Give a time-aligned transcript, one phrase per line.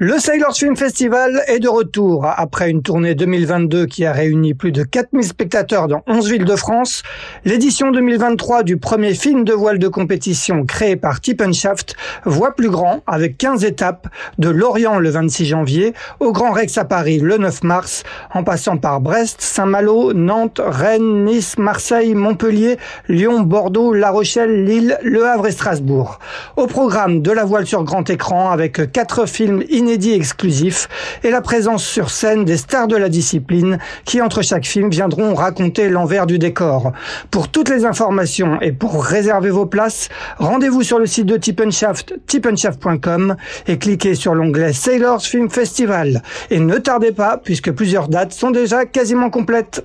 [0.00, 2.24] Le Sailors Film Festival est de retour.
[2.24, 6.54] Après une tournée 2022 qui a réuni plus de 4000 spectateurs dans 11 villes de
[6.54, 7.02] France,
[7.44, 11.18] l'édition 2023 du premier film de voile de compétition créé par
[11.52, 14.06] Shaft voit plus grand avec 15 étapes
[14.38, 18.76] de Lorient le 26 janvier au Grand Rex à Paris le 9 mars, en passant
[18.76, 22.76] par Brest, Saint-Malo, Nantes, Rennes, Nice, Marseille, Montpellier,
[23.08, 26.20] Lyon, Bordeaux, La Rochelle, Lille, Le Havre et Strasbourg.
[26.54, 30.88] Au programme de la voile sur grand écran avec quatre films exclusif
[31.24, 35.34] et la présence sur scène des stars de la discipline qui, entre chaque film, viendront
[35.34, 36.92] raconter l'envers du décor.
[37.30, 42.14] Pour toutes les informations et pour réserver vos places, rendez-vous sur le site de Tippenshaft,
[42.26, 46.22] tippenshaft.com et cliquez sur l'onglet Sailors Film Festival.
[46.50, 49.84] Et ne tardez pas, puisque plusieurs dates sont déjà quasiment complètes.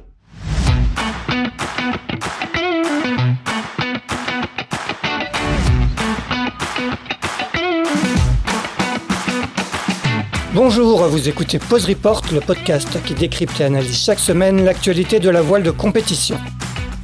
[10.55, 15.31] Bonjour, vous écoutez Pause Report, le podcast qui décrypte et analyse chaque semaine l'actualité de
[15.31, 16.37] la voile de compétition.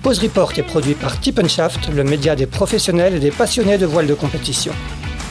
[0.04, 4.06] Pause Report est produit par Tippenshaft, le média des professionnels et des passionnés de voile
[4.06, 4.72] de compétition.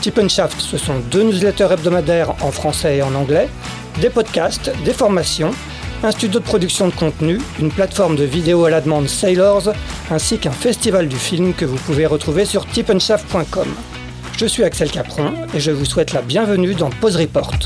[0.01, 3.47] Tippenshaft, ce sont deux newsletters hebdomadaires en français et en anglais,
[4.01, 5.51] des podcasts, des formations,
[6.03, 9.71] un studio de production de contenu, une plateforme de vidéo à la demande Sailors,
[10.11, 13.69] ainsi qu'un festival du film que vous pouvez retrouver sur tippenshaft.com.
[14.39, 17.59] Je suis Axel Capron et je vous souhaite la bienvenue dans Pause Report.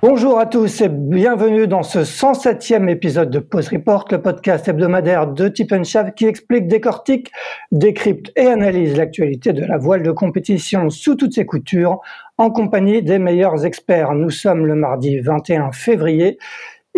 [0.00, 5.26] Bonjour à tous et bienvenue dans ce 107e épisode de Pause Report, le podcast hebdomadaire
[5.26, 5.74] de Tip
[6.14, 7.32] qui explique, décortique,
[7.72, 11.98] décrypte et analyse l'actualité de la voile de compétition sous toutes ses coutures
[12.38, 14.12] en compagnie des meilleurs experts.
[14.12, 16.38] Nous sommes le mardi 21 février.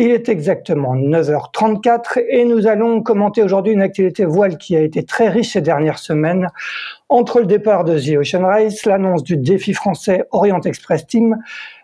[0.01, 5.03] Il est exactement 9h34 et nous allons commenter aujourd'hui une activité voile qui a été
[5.03, 6.47] très riche ces dernières semaines.
[7.09, 11.37] Entre le départ de The Ocean Race, l'annonce du défi français Orient Express Team,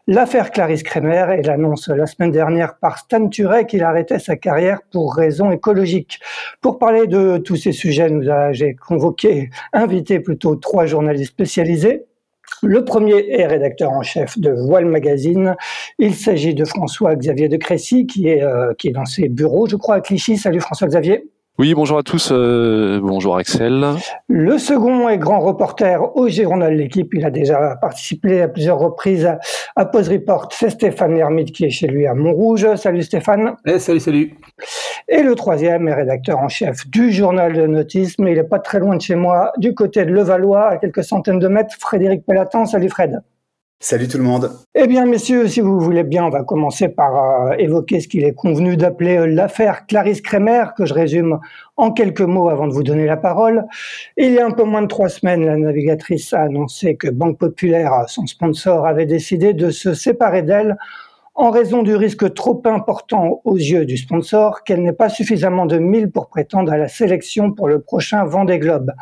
[0.07, 4.81] L'affaire Clarisse Kremer et l'annonce la semaine dernière par Stan Turek qu'il arrêtait sa carrière
[4.93, 6.21] pour raisons écologiques.
[6.61, 12.05] Pour parler de tous ces sujets, nous j'ai convoqué, invité plutôt trois journalistes spécialisés.
[12.65, 15.55] Le premier est rédacteur en chef de Voile Magazine.
[15.99, 19.77] Il s'agit de François-Xavier de Crécy, qui est, euh, qui est dans ses bureaux, je
[19.77, 20.39] crois, à Clichy.
[20.39, 21.25] Salut François-Xavier.
[21.57, 22.31] Oui, bonjour à tous.
[22.33, 23.87] Euh, bonjour Axel.
[24.27, 27.15] Le second est grand reporter au journal L'équipe.
[27.15, 29.31] Il a déjà participé à plusieurs reprises
[29.77, 30.49] à, Pause Report.
[30.51, 32.75] C'est Stéphane Lermite qui est chez lui à Montrouge.
[32.75, 33.55] Salut Stéphane.
[33.67, 34.35] Eh, salut, salut.
[35.09, 38.59] Et le troisième est rédacteur en chef du journal de notice, mais il n'est pas
[38.59, 41.77] très loin de chez moi, du côté de Levallois, à quelques centaines de mètres.
[41.79, 42.65] Frédéric Pellatin.
[42.65, 43.21] Salut Fred.
[43.81, 44.51] Salut tout le monde.
[44.75, 48.25] Eh bien, messieurs, si vous voulez bien, on va commencer par euh, évoquer ce qu'il
[48.25, 51.39] est convenu d'appeler euh, l'affaire Clarisse Kremer, que je résume
[51.77, 53.65] en quelques mots avant de vous donner la parole.
[54.17, 57.37] Il y a un peu moins de trois semaines, la navigatrice a annoncé que Banque
[57.37, 60.79] Populaire, son sponsor, avait décidé de se séparer d'elle
[61.37, 65.79] en raison du risque trop important aux yeux du sponsor qu'elle n'ait pas suffisamment de
[65.79, 68.93] milles pour prétendre à la sélection pour le prochain Vendée Globe.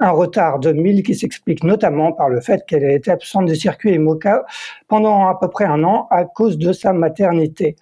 [0.00, 3.56] Un retard de milles qui s'explique notamment par le fait qu'elle ait été absente du
[3.56, 4.44] circuit IMOCA
[4.88, 7.76] pendant à peu près un an à cause de sa maternité.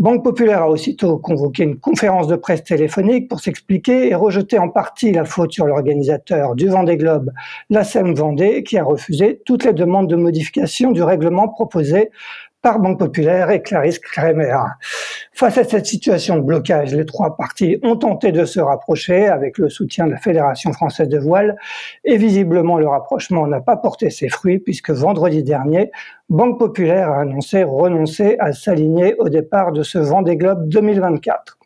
[0.00, 4.68] Banque Populaire a aussitôt convoqué une conférence de presse téléphonique pour s'expliquer et rejeter en
[4.68, 7.30] partie la faute sur l'organisateur du Vendée Globe,
[7.70, 12.10] la SEM Vendée, qui a refusé toutes les demandes de modification du règlement proposé
[12.64, 14.56] par Banque Populaire et Clarisse Kremer.
[15.34, 19.58] Face à cette situation de blocage, les trois parties ont tenté de se rapprocher avec
[19.58, 21.56] le soutien de la Fédération française de voile
[22.06, 25.90] et visiblement le rapprochement n'a pas porté ses fruits puisque vendredi dernier,
[26.30, 31.58] Banque Populaire a annoncé renoncer à s'aligner au départ de ce Vendée Globe 2024.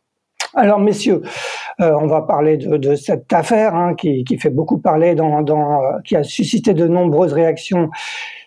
[0.54, 1.22] Alors, messieurs,
[1.81, 6.25] euh, on va parler de, cette affaire hein, qui, fait beaucoup parler, euh, qui a
[6.25, 7.91] suscité de nombreuses réactions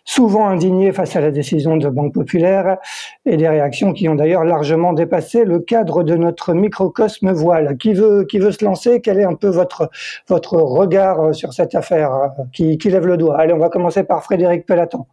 [0.04, 2.78] souvent indigné face à la décision de Banque Populaire
[3.26, 7.78] et des réactions qui ont d'ailleurs largement dépassé le cadre de notre microcosme voile.
[7.78, 9.02] Qui veut, qui veut se lancer?
[9.02, 9.90] Quel est un peu votre,
[10.28, 12.12] votre regard sur cette affaire
[12.54, 13.40] qui, qui lève le doigt?
[13.40, 15.06] Allez, on va commencer par Frédéric Pellaton.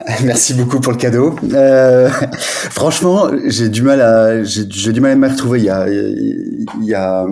[0.24, 1.34] Merci beaucoup pour le cadeau.
[1.52, 2.08] Euh,
[2.38, 5.60] franchement, j'ai du mal à j'ai du mal à me retrouver.
[5.60, 7.26] Il y a il y a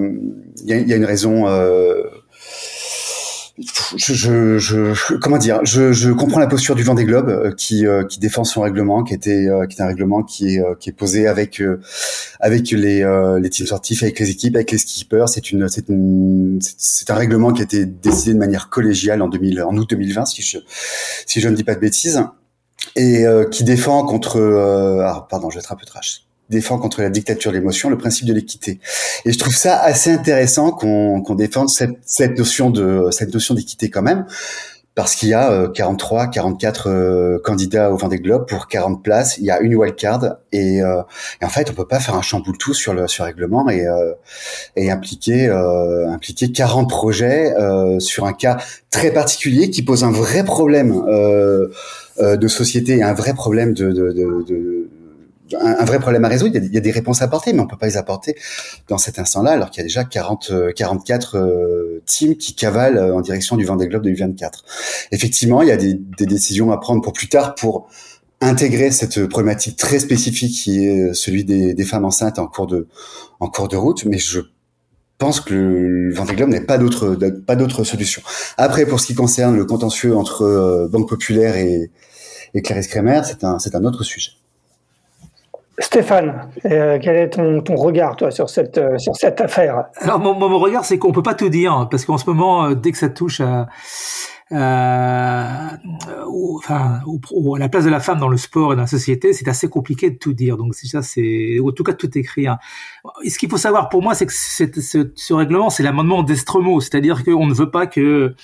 [0.65, 2.05] il y a, une raison euh,
[3.59, 8.05] je, je, comment dire, je, je, comprends la posture du Vendée Globe euh, qui, euh,
[8.05, 10.93] qui défend son règlement, qui était, euh, qui est un règlement qui est, qui est
[10.93, 11.63] posé avec,
[12.41, 13.05] avec les,
[13.41, 15.29] les teams sportifs, avec les équipes, avec les skippers.
[15.29, 15.85] C'est une, c'est
[16.79, 20.27] c'est un règlement qui a été décidé de manière collégiale en 2000, en août 2020,
[20.27, 20.59] si je,
[21.27, 22.23] si je ne dis pas de bêtises,
[22.97, 24.41] et qui défend contre,
[25.05, 27.99] ah, pardon, je vais être un peu trash défend contre la dictature de l'émotion le
[27.99, 28.79] principe de l'équité.
[29.25, 34.03] Et je trouve ça assez intéressant qu'on défende cette, notion de cette notion d'équité quand
[34.03, 34.27] même,
[34.95, 39.39] parce qu'il y a 43, 44 candidats au Vendée Globe pour 40 places.
[39.39, 42.59] Il y a une wildcard et, et en fait, on peut pas faire un chamboule
[42.59, 47.55] tout sur le sur règlement et impliquer impliquer 40 projets
[48.01, 48.59] sur un cas
[48.91, 50.93] très particulier qui pose un vrai problème
[52.21, 54.82] de société et un vrai problème de
[55.61, 56.57] un, vrai problème à résoudre.
[56.57, 58.37] Il y, a, des réponses à apporter, mais on peut pas les apporter
[58.89, 62.99] dans cet instant-là, alors qu'il y a déjà 40, 44 euh, euh, teams qui cavalent
[62.99, 64.51] euh, en direction du Vendée Globe de U24.
[65.11, 67.89] Effectivement, il y a des, décisions à prendre pour plus tard pour
[68.41, 72.89] intégrer cette problématique très spécifique qui est celui des, femmes enceintes en cours de
[73.41, 74.41] en cours de route, mais je
[75.19, 77.17] pense que le Vendée Globe n'a pas d'autre
[77.47, 78.23] pas d'autre solution.
[78.57, 81.91] Après, pour ce qui concerne le contentieux entre Banque Populaire et,
[82.55, 84.33] et Clarisse Kremer, c'est un c'est un autre sujet.
[85.83, 89.87] Stéphane, euh, quel est ton, regard toi sur cette euh, sur cette affaire?
[89.97, 92.75] Alors mon, mon regard c'est qu'on peut pas tout dire parce qu'en ce moment euh,
[92.75, 93.67] dès que ça touche à
[94.51, 95.79] enfin
[96.75, 99.69] à la place de la femme dans le sport et dans la société, c'est assez
[99.69, 100.57] compliqué de tout dire.
[100.57, 102.59] Donc ça c'est en tout cas tout écrire.
[103.27, 107.25] ce qu'il faut savoir pour moi c'est que ce, ce règlement c'est l'amendement d'Estremo, c'est-à-dire
[107.25, 108.35] qu'on ne veut pas que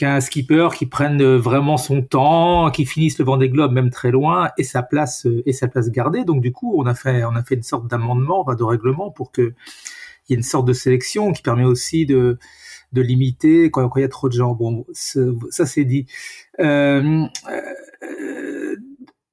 [0.00, 4.10] qu'un skipper qui prenne euh, vraiment son temps, qui finisse le Vendée Globe même très
[4.10, 6.24] loin et sa place euh, et sa place gardée.
[6.24, 9.30] Donc du coup, on a fait on a fait une sorte d'amendement, de règlement pour
[9.30, 9.52] que
[10.28, 12.38] il y ait une sorte de sélection qui permet aussi de
[12.92, 14.54] de limiter quand, il y a trop de gens.
[14.54, 16.06] Bon, ça c'est dit.
[16.60, 17.26] Euh,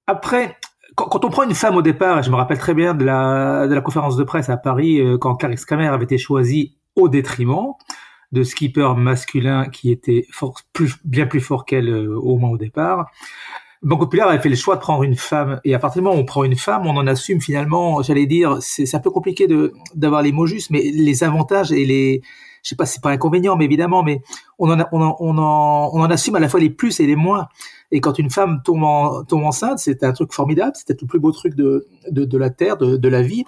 [0.06, 0.58] après,
[0.96, 3.74] quand, on prend une femme au départ, je me rappelle très bien de la, de
[3.74, 7.74] la conférence de presse à Paris quand Clarisse Kramer avait été choisie au détriment
[8.32, 10.28] de skipper masculin qui était
[10.74, 13.10] plus, bien plus fort qu'elle euh, au moins au départ.
[13.84, 16.18] Banque Populaire avait fait le choix de prendre une femme, et à partir du moment
[16.18, 19.48] où on prend une femme, on en assume finalement, j'allais dire, c'est un peu compliqué
[19.94, 22.22] d'avoir les mots justes, mais les avantages et les,
[22.64, 24.22] je sais pas, c'est pas inconvénient, mais évidemment, mais
[24.58, 27.06] on en, on, en, on, en, on en assume à la fois les plus et
[27.06, 27.48] les moins.
[27.92, 31.20] Et quand une femme tombe, en, tombe enceinte, c'est un truc formidable, c'était le plus
[31.20, 33.46] beau truc de, de, de la terre, de, de la vie.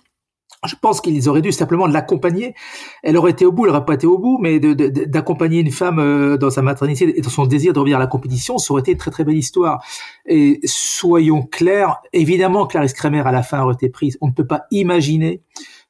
[0.67, 2.53] Je pense qu'ils auraient dû simplement l'accompagner.
[3.01, 5.99] Elle aurait été au bout, elle n'aurait pas été au bout, mais d'accompagner une femme
[5.99, 8.81] euh, dans sa maternité et dans son désir de revenir à la compétition, ça aurait
[8.81, 9.81] été une très très belle histoire.
[10.25, 14.17] Et soyons clairs, évidemment, Clarisse Kremer à la fin aurait été prise.
[14.19, 15.41] On ne peut pas imaginer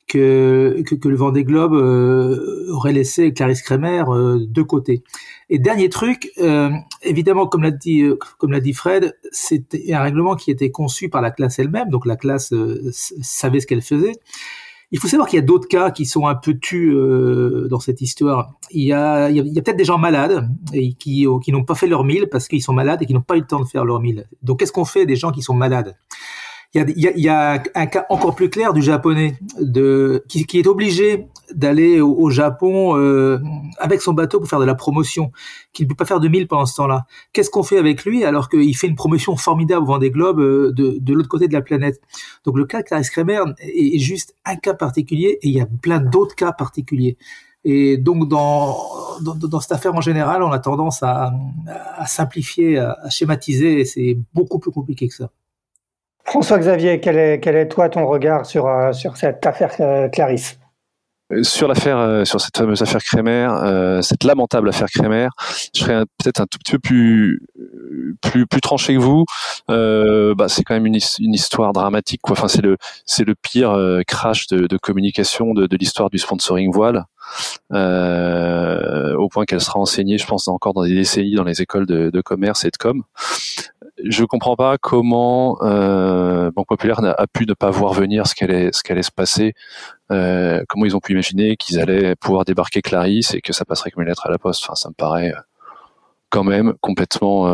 [0.08, 5.04] que, que, que le Vendée Globe euh, aurait laissé Clarisse Kremer euh, de côté.
[5.50, 6.70] Et dernier truc, euh,
[7.02, 8.04] évidemment, comme l'a dit,
[8.38, 12.06] comme l'a dit Fred, c'était un règlement qui était conçu par la classe elle-même, donc
[12.06, 12.54] la classe
[12.92, 14.14] savait ce qu'elle faisait.
[14.92, 16.96] Il faut savoir qu'il y a d'autres cas qui sont un peu tus
[17.70, 18.54] dans cette histoire.
[18.72, 21.76] Il y a, il y a, peut-être des gens malades et qui, qui n'ont pas
[21.76, 23.68] fait leur mille parce qu'ils sont malades et qui n'ont pas eu le temps de
[23.68, 24.28] faire leur mille.
[24.42, 25.96] Donc, qu'est-ce qu'on fait des gens qui sont malades?
[26.74, 30.60] Il y a, y a, un cas encore plus clair du japonais de, qui, qui
[30.60, 33.40] est obligé d'aller au, Japon euh,
[33.78, 35.32] avec son bateau pour faire de la promotion,
[35.74, 37.06] qui ne peut pas faire de mille pendant ce temps-là.
[37.34, 40.72] Qu'est-ce qu'on fait avec lui alors qu'il fait une promotion formidable au Vendée Globe euh,
[40.72, 42.00] de, de l'autre côté de la planète?
[42.46, 45.68] Donc le cas de Clarisse Kremer est, juste un cas particulier et il y a
[45.82, 47.18] plein d'autres cas particuliers.
[47.66, 48.78] Et donc dans,
[49.22, 51.34] dans, cette affaire en général, on a tendance à,
[51.98, 55.30] à simplifier, à schématiser, et c'est beaucoup plus compliqué que ça.
[56.30, 60.60] François-Xavier, quel est, quel est toi ton regard sur, euh, sur cette affaire euh, Clarisse?
[61.44, 63.48] Sur l'affaire, sur cette fameuse affaire Crémer,
[64.02, 65.28] cette lamentable affaire Crémer,
[65.76, 67.42] je serais peut-être un tout petit peu plus
[68.22, 69.26] plus plus tranché que vous.
[69.68, 72.34] bah, c'est quand même une, une, histoire dramatique, quoi.
[72.34, 76.72] Enfin, c'est le c'est le pire crash de, de, communication de, de l'histoire du sponsoring
[76.72, 77.06] voile,
[77.72, 82.10] au point qu'elle sera enseignée, je pense, encore dans des décennies dans les écoles de,
[82.10, 83.04] de commerce et de com
[84.06, 88.72] je comprends pas comment euh, Banque Populaire a, pu ne pas voir venir ce qu'allait
[88.72, 89.54] se passer.
[90.12, 93.92] Euh, comment ils ont pu imaginer qu'ils allaient pouvoir débarquer Clarisse et que ça passerait
[93.92, 94.64] comme une lettre à la poste.
[94.64, 95.40] Enfin, ça me paraît euh,
[96.30, 97.54] quand même complètement,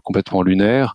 [0.00, 0.94] complètement lunaire.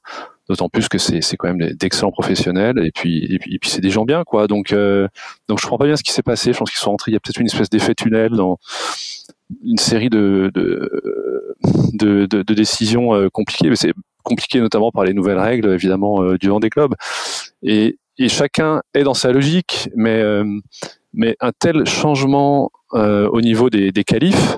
[0.49, 4.05] D'autant plus que c'est, quand même d'excellents professionnels et puis et puis, c'est des gens
[4.05, 4.47] bien quoi.
[4.47, 5.07] Donc euh,
[5.47, 6.51] donc je comprends pas bien ce qui s'est passé.
[6.51, 7.11] Je pense qu'ils sont rentrés.
[7.11, 8.57] Il y a peut-être une espèce d'effet tunnel dans
[9.63, 13.69] une série de de, décisions compliquées.
[14.23, 16.95] Compliqué notamment par les nouvelles règles évidemment euh, du Vendée Globe
[17.63, 20.45] et, et chacun est dans sa logique mais euh,
[21.13, 24.57] mais un tel changement euh, au niveau des, des qualifs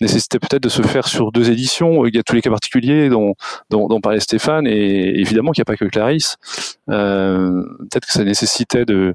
[0.00, 2.06] nécessitait peut-être de se faire sur deux éditions.
[2.06, 3.34] Il y a tous les cas particuliers dont,
[3.70, 6.38] dont, parlait Stéphane, et évidemment qu'il n'y a pas que Clarisse.
[6.86, 9.14] Peut-être que ça nécessitait de,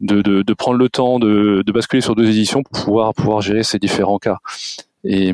[0.00, 3.62] de, de, prendre le temps de, de basculer sur deux éditions pour pouvoir, pouvoir gérer
[3.62, 4.38] ces différents cas.
[5.04, 5.32] Et,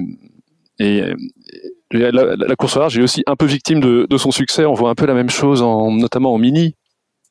[1.92, 4.64] la, la, course au large est aussi un peu victime de, de, son succès.
[4.64, 6.75] On voit un peu la même chose, en, notamment en mini,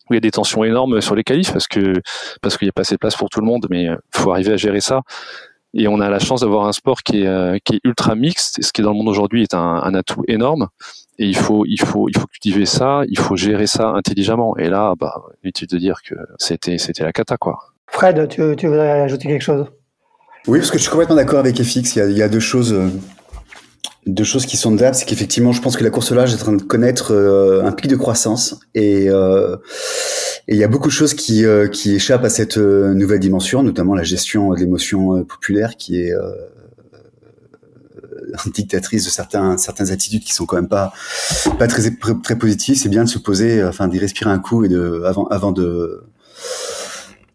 [0.09, 1.93] où il y a des tensions énormes sur les qualifs parce que
[2.41, 4.31] parce qu'il n'y a pas assez de place pour tout le monde, mais il faut
[4.31, 5.01] arriver à gérer ça.
[5.73, 8.73] Et on a la chance d'avoir un sport qui est, qui est ultra mixte, ce
[8.73, 10.67] qui est dans le monde aujourd'hui est un, un, atout énorme.
[11.17, 14.57] Et il faut, il faut, il faut cultiver ça, il faut gérer ça intelligemment.
[14.57, 15.13] Et là, bah,
[15.43, 17.59] inutile de dire que c'était, c'était la cata, quoi.
[17.87, 19.65] Fred, tu, tu voudrais ajouter quelque chose?
[20.47, 21.95] Oui, parce que je suis complètement d'accord avec FX.
[21.95, 22.75] Il y a, il y a deux choses
[24.07, 26.35] deux choses qui sont notables, c'est qu'effectivement, je pense que la course au large est
[26.35, 29.57] en train de connaître euh, un pic de croissance et euh,
[30.47, 33.93] il y a beaucoup de choses qui, euh, qui échappent à cette nouvelle dimension, notamment
[33.93, 36.13] la gestion de l'émotion populaire qui est
[38.53, 40.93] dictatrice de certains certaines attitudes qui sont quand même pas
[41.59, 41.91] pas très
[42.23, 42.77] très positives.
[42.77, 46.03] C'est bien de se poser, enfin d'y respirer un coup et de avant avant de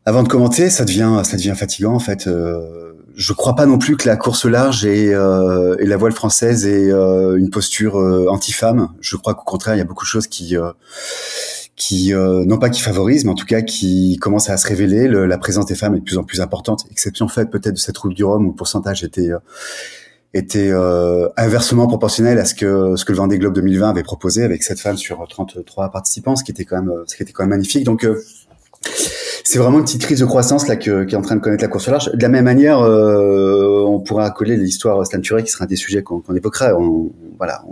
[0.05, 2.27] avant de commenter, ça devient ça devient fatigant en fait.
[2.27, 6.13] Euh, je crois pas non plus que la course large et, euh, et la voile
[6.13, 8.91] française ait euh, une posture euh, anti-femme.
[9.01, 10.71] Je crois qu'au contraire, il y a beaucoup de choses qui, euh,
[11.77, 15.09] qui non pas qui favorisent, mais en tout cas qui commencent à se révéler.
[15.09, 16.85] Le, la présence des femmes est de plus en plus importante.
[16.91, 19.31] Exception faite peut-être de cette route du Rhum où le pourcentage était
[20.35, 20.71] était
[21.39, 24.81] inversement proportionnel à ce que ce que le Vendée Globe 2020 avait proposé avec cette
[24.81, 27.85] femme sur 33 participants, ce qui était quand même ce qui était quand même magnifique.
[27.85, 28.07] Donc
[29.47, 31.63] c'est vraiment une petite crise de croissance là que, qui est en train de connaître
[31.63, 32.11] la course large.
[32.13, 33.66] De la même manière, euh,
[34.07, 36.75] pourra coller l'histoire Stan qui sera un des sujets qu'on évoquera.
[36.77, 37.63] On, voilà,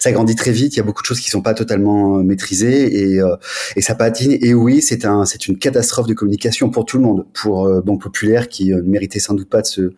[0.00, 0.74] ça grandit très vite.
[0.74, 3.36] Il y a beaucoup de choses qui sont pas totalement maîtrisées et, euh,
[3.76, 4.36] et ça patine.
[4.40, 7.26] Et oui, c'est un, c'est une catastrophe de communication pour tout le monde.
[7.32, 9.92] Pour euh, Banque Populaire qui euh, ne méritait sans doute pas de se,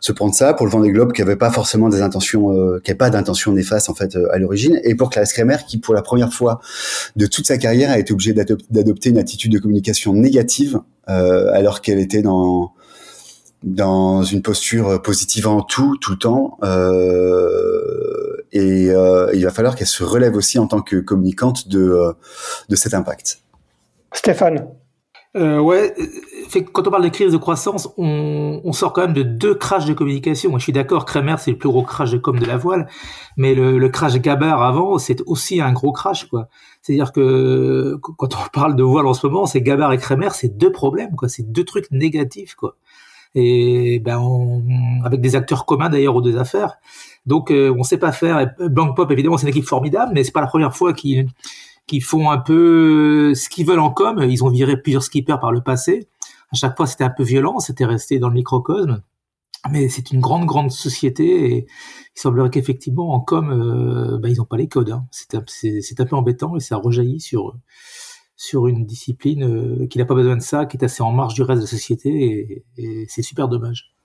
[0.00, 0.54] se prendre ça.
[0.54, 3.52] Pour le Vendée Globe qui avait pas forcément des intentions, euh, qui avait pas d'intention
[3.52, 4.80] néfaste en fait euh, à l'origine.
[4.84, 6.60] Et pour Clarisse Kremer qui pour la première fois
[7.16, 12.00] de toute sa carrière a été obligée d'adopter une attitude de communication négative alors qu'elle
[12.00, 12.72] était dans
[13.62, 16.58] dans une posture positive en tout, tout le temps.
[16.62, 21.80] Euh, et euh, il va falloir qu'elle se relève aussi en tant que communicante de,
[21.80, 22.12] euh,
[22.68, 23.42] de cet impact.
[24.12, 24.68] Stéphane
[25.36, 25.94] euh, ouais,
[26.48, 29.54] fait, quand on parle de crise de croissance, on, on sort quand même de deux
[29.54, 30.56] crashs de communication.
[30.56, 32.88] Je suis d'accord, Kremer, c'est le plus gros crash de com de la voile,
[33.36, 36.48] mais le, le crash Gabar avant, c'est aussi un gros crash, quoi.
[36.80, 40.56] C'est-à-dire que quand on parle de voile en ce moment, c'est Gabar et Kremer, c'est
[40.56, 41.28] deux problèmes, quoi.
[41.28, 42.76] C'est deux trucs négatifs, quoi
[43.34, 44.64] et ben on,
[45.04, 46.78] avec des acteurs communs d'ailleurs aux deux affaires.
[47.26, 48.54] Donc euh, on sait pas faire.
[48.58, 51.28] Blank Pop évidemment c'est une équipe formidable, mais c'est pas la première fois qu'ils
[51.86, 54.24] qu'ils font un peu ce qu'ils veulent en com.
[54.28, 56.08] Ils ont viré plusieurs skippers par le passé.
[56.52, 59.02] À chaque fois c'était un peu violent, c'était resté dans le microcosme.
[59.70, 61.66] Mais c'est une grande grande société et
[62.16, 64.90] il semblerait qu'effectivement en com euh, ben, ils ont pas les codes.
[64.90, 65.06] Hein.
[65.10, 67.56] C'est un, peu embêtant et ça rejaillit sur
[68.38, 71.34] sur une discipline euh, qui n'a pas besoin de ça, qui est assez en marge
[71.34, 73.97] du reste de la société, et, et c'est super dommage.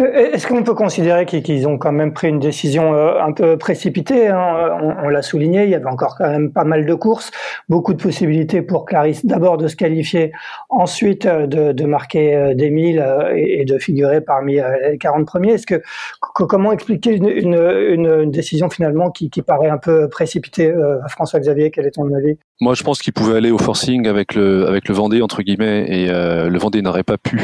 [0.00, 3.56] Euh, est-ce qu'on peut considérer qu'ils ont quand même pris une décision euh, un peu
[3.56, 7.30] précipitée hein On, l'a souligné, il y avait encore quand même pas mal de courses,
[7.68, 10.32] beaucoup de possibilités pour Clarisse d'abord de se qualifier,
[10.68, 13.04] ensuite euh, de, marquer des milles
[13.36, 15.52] et de figurer parmi les 40 premiers.
[15.52, 15.82] Est-ce que,
[16.20, 20.74] comment expliquer une, décision finalement qui, paraît un peu précipitée
[21.08, 22.38] François Xavier, quel est ton avis?
[22.60, 25.86] Moi, je pense qu'il pouvait aller au forcing avec le avec le Vendée entre guillemets
[25.88, 27.38] et le Vendée n'aurait pas pu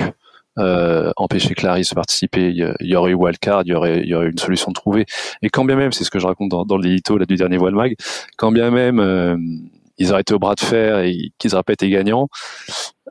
[0.59, 4.15] euh, empêcher Clarisse de participer, il y, aurait eu wildcard, il y aurait, il y
[4.15, 5.07] aurait une solution de trouver.
[5.43, 7.75] Et quand bien même, c'est ce que je raconte dans, dans l'édito du dernier Voile
[7.75, 7.95] Mag,
[8.37, 9.37] quand bien même euh,
[9.99, 12.29] ils auraient été au bras de fer et qu'ils auraient pas été gagnants,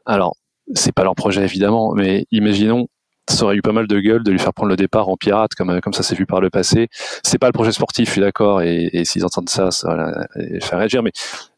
[0.05, 0.35] alors
[0.73, 2.87] c'est pas leur projet évidemment, mais imaginons
[3.29, 5.53] ça aurait eu pas mal de gueule de lui faire prendre le départ en pirate
[5.55, 6.87] comme comme ça s'est vu par le passé.
[7.23, 10.59] C'est pas le projet sportif, je suis d'accord, et, s'ils entendent ça, ça va les
[10.59, 11.03] faire réagir.
[11.03, 11.11] Mais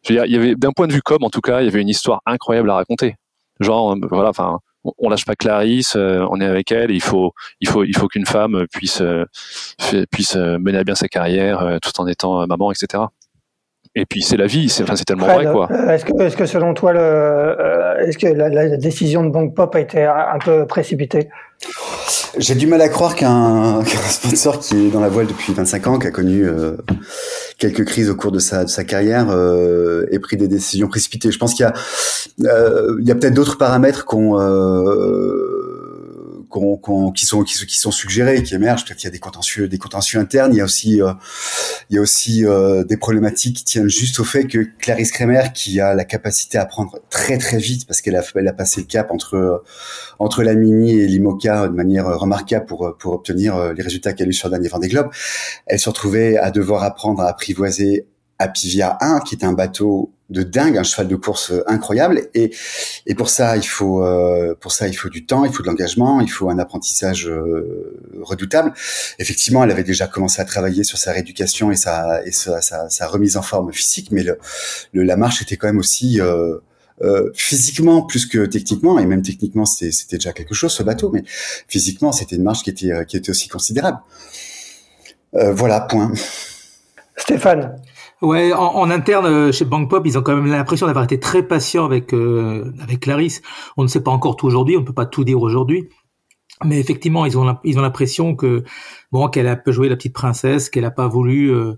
[0.10, 1.90] il y avait d'un point de vue com, en tout cas, il y avait une
[1.90, 3.16] histoire incroyable à raconter.
[3.60, 6.92] Genre, voilà, enfin, on lâche pas Clarisse, euh, on est avec elle.
[6.92, 9.26] il faut, il faut, il faut qu'une femme puisse, euh,
[10.12, 13.04] puisse euh, mener à bien sa carrière tout en étant maman, etc.
[13.94, 15.70] Et puis c'est la vie, c'est enfin, tellement vrai quoi.
[15.90, 19.80] Est-ce que, est que selon toi, le, est-ce que la, décision de Bank Pop a
[19.80, 21.30] été un peu précipitée?
[22.38, 26.00] J'ai du mal à croire qu'un sponsor qui est dans la voile depuis 25 ans,
[26.00, 26.78] qui a connu euh,
[27.58, 31.32] quelques crises au cours de sa, de sa carrière, euh, ait pris des décisions précipitées.
[31.32, 34.38] Je pense qu'il y a, euh, y a peut-être d'autres paramètres qu'on
[37.16, 38.86] qui sont qui, sont suggérés, qui émergent.
[38.86, 40.54] Qu'il y a des contentieux, des contentieux internes.
[40.54, 41.14] Il y a aussi euh,
[41.90, 45.54] il y a aussi euh, des problématiques qui tiennent juste au fait que Clarisse Kremer,
[45.54, 48.82] qui a la capacité à prendre très très vite, parce qu'elle a, elle a passé
[48.82, 49.64] le cap entre
[50.20, 54.30] entre la Mini et l'Imoca de manière remarquable pour pour obtenir les résultats qu'elle a
[54.30, 55.10] eu sur le dernier Vendée Globe,
[55.66, 58.08] elle se retrouvait à devoir apprendre à apprivoiser
[58.42, 62.22] Apivia 1, qui est un bateau de dingue, un cheval de course incroyable.
[62.34, 62.52] Et,
[63.16, 66.22] pour ça, il faut, euh, pour ça, il faut du temps, il faut de l'engagement,
[66.22, 68.74] il faut un apprentissage euh, redoutable.
[69.20, 72.22] Effectivement, elle avait déjà commencé à travailler sur sa rééducation et sa,
[73.08, 74.26] remise en forme physique, mais
[74.94, 80.18] la marche était quand même aussi euh, physiquement plus que techniquement, et même techniquement c'était
[80.18, 81.24] déjà quelque chose ce bateau, mais
[81.68, 84.00] physiquement c'était une marche qui était aussi considérable.
[85.34, 86.12] voilà, point.
[87.18, 87.76] Stéphane.
[88.22, 91.86] Ouais, en, interne chez Bank Pop, ils ont quand même l'impression d'avoir été très patients
[91.86, 93.42] avec avec Clarisse.
[93.78, 95.90] On ne sait pas encore tout aujourd'hui, on ne peut pas tout dire aujourd'hui,
[96.66, 98.64] mais effectivement, ils ont ils ont l'impression que
[99.12, 101.74] bon qu'elle a peu joué la petite princesse, qu'elle n'a pas voulu euh,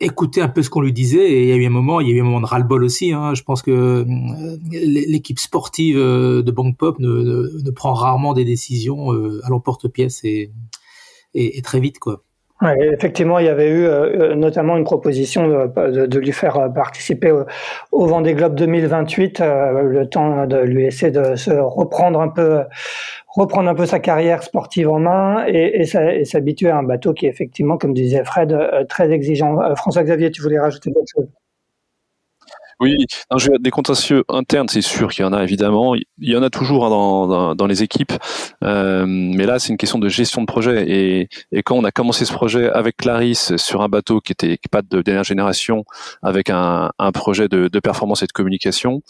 [0.00, 1.30] écouter un peu ce qu'on lui disait.
[1.30, 2.84] Et il y a eu un moment, il y a eu un moment de ras-le-bol
[2.84, 3.12] aussi.
[3.12, 3.34] Hein.
[3.34, 8.44] Je pense que euh, l'équipe sportive euh, de Bank Pop ne, ne, prend rarement des
[8.44, 9.10] décisions
[9.42, 10.52] à l'emporte-pièce et,
[11.34, 12.25] et, et, très vite quoi.
[12.62, 17.44] Effectivement, il y avait eu euh, notamment une proposition de, de, lui faire participer au,
[17.92, 22.62] au Vendée Globe 2028, euh, le temps de lui laisser de se reprendre un peu,
[23.28, 27.28] reprendre un sa carrière sportive en main et, et s'habituer à un bateau qui est
[27.28, 29.74] effectivement, comme disait Fred, euh, très exigeant.
[29.76, 31.28] François Xavier, tu voulais rajouter quelque chose?
[32.80, 33.06] Oui,
[33.60, 35.94] des contentieux internes, c'est sûr qu'il y en a évidemment.
[35.94, 38.12] Il y en a toujours hein, dans, dans, les équipes,
[38.64, 40.84] euh, mais là, c'est une question de gestion de projet.
[40.88, 44.58] Et, et, quand on a commencé ce projet avec Clarisse sur un bateau qui était
[44.70, 45.84] pas de dernière génération,
[46.22, 49.00] avec un, un projet de, de, performance et de communication,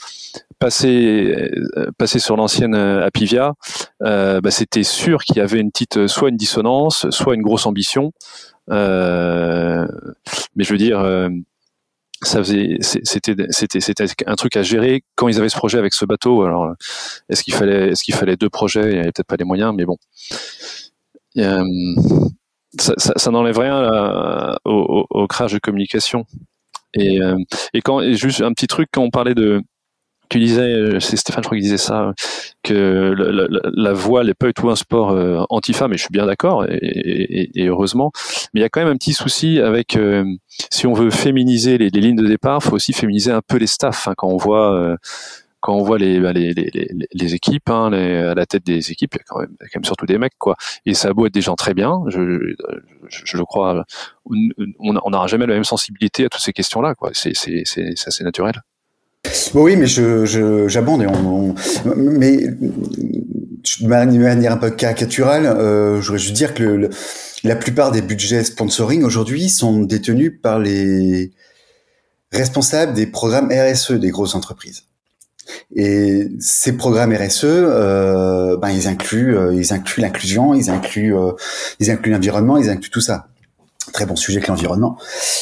[0.61, 3.55] passer euh, passer sur l'ancienne euh, Apivia,
[4.03, 7.67] euh, bah, c'était sûr qu'il y avait une petite, soit une dissonance, soit une grosse
[7.67, 8.13] ambition.
[8.71, 9.87] Euh,
[10.57, 10.99] mais je veux dire
[12.23, 15.03] ça faisait c'était c'était c'était un truc à gérer.
[15.15, 16.75] Quand ils avaient ce projet avec ce bateau alors
[17.29, 18.85] est-ce qu'il fallait est-ce qu'il fallait deux projets?
[18.85, 19.97] Il n'y avait peut-être pas les moyens mais bon.
[21.39, 21.65] Euh,
[22.79, 26.25] ça, ça, ça n'enlève rien au, au, crash de communication.
[26.95, 27.37] Et, euh,
[27.75, 29.63] et quand et juste un petit truc quand on parlait de
[30.29, 32.13] tu disais, c'est Stéphane, je crois qu'il disait ça,
[32.63, 33.15] que
[33.75, 36.65] la voile n'est pas du tout un sport euh, anti-femme, et je suis bien d'accord,
[36.69, 38.11] et, et, et, heureusement.
[38.53, 40.25] Mais il y a quand même un petit souci avec, euh,
[40.71, 43.67] si on veut féminiser les, les, lignes de départ, faut aussi féminiser un peu les
[43.67, 44.09] staffs.
[44.09, 44.97] Hein, quand on voit, euh,
[45.61, 49.15] quand on voit les, bah, les, les, les équipes, hein, à la tête des équipes,
[49.15, 50.57] il y a quand même, quand même surtout des mecs, quoi.
[50.85, 52.55] Et ça a beau être des gens très bien, je,
[53.09, 53.85] je, je crois,
[54.27, 57.11] on n'aura jamais la même sensibilité à toutes ces questions-là, quoi.
[57.15, 58.63] C'est assez naturel.
[59.55, 61.55] Oui, mais je, j'abonde et on,
[61.97, 62.39] mais
[63.81, 66.89] de manière un peu caricaturale, euh, je voudrais juste dire que
[67.45, 71.33] la plupart des budgets sponsoring aujourd'hui sont détenus par les
[72.33, 74.85] responsables des programmes RSE des grosses entreprises.
[75.75, 81.33] Et ces programmes RSE, euh, ben ils incluent, euh, ils incluent l'inclusion, ils incluent, euh,
[81.79, 83.29] ils incluent l'environnement, ils incluent tout ça
[83.97, 84.99] très bon sujet que l'environnement.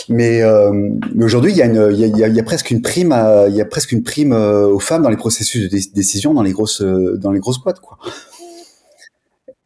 [0.08, 0.88] Mais, euh,
[1.20, 3.48] aujourd'hui, il y a une, il y a, il y a presque une prime, à,
[3.48, 6.42] il y a presque une prime euh, aux femmes dans les processus de décision dans
[6.42, 7.98] les grosses, euh, dans les grosses boîtes, quoi.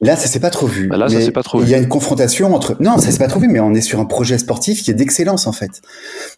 [0.01, 0.87] Là, ça s'est pas trop vu.
[0.87, 1.67] Bah là, ça s'est pas trop vu.
[1.67, 2.77] Il y a une confrontation entre.
[2.81, 4.95] Non, ça s'est pas trop vu, mais on est sur un projet sportif qui est
[4.95, 5.83] d'excellence en fait.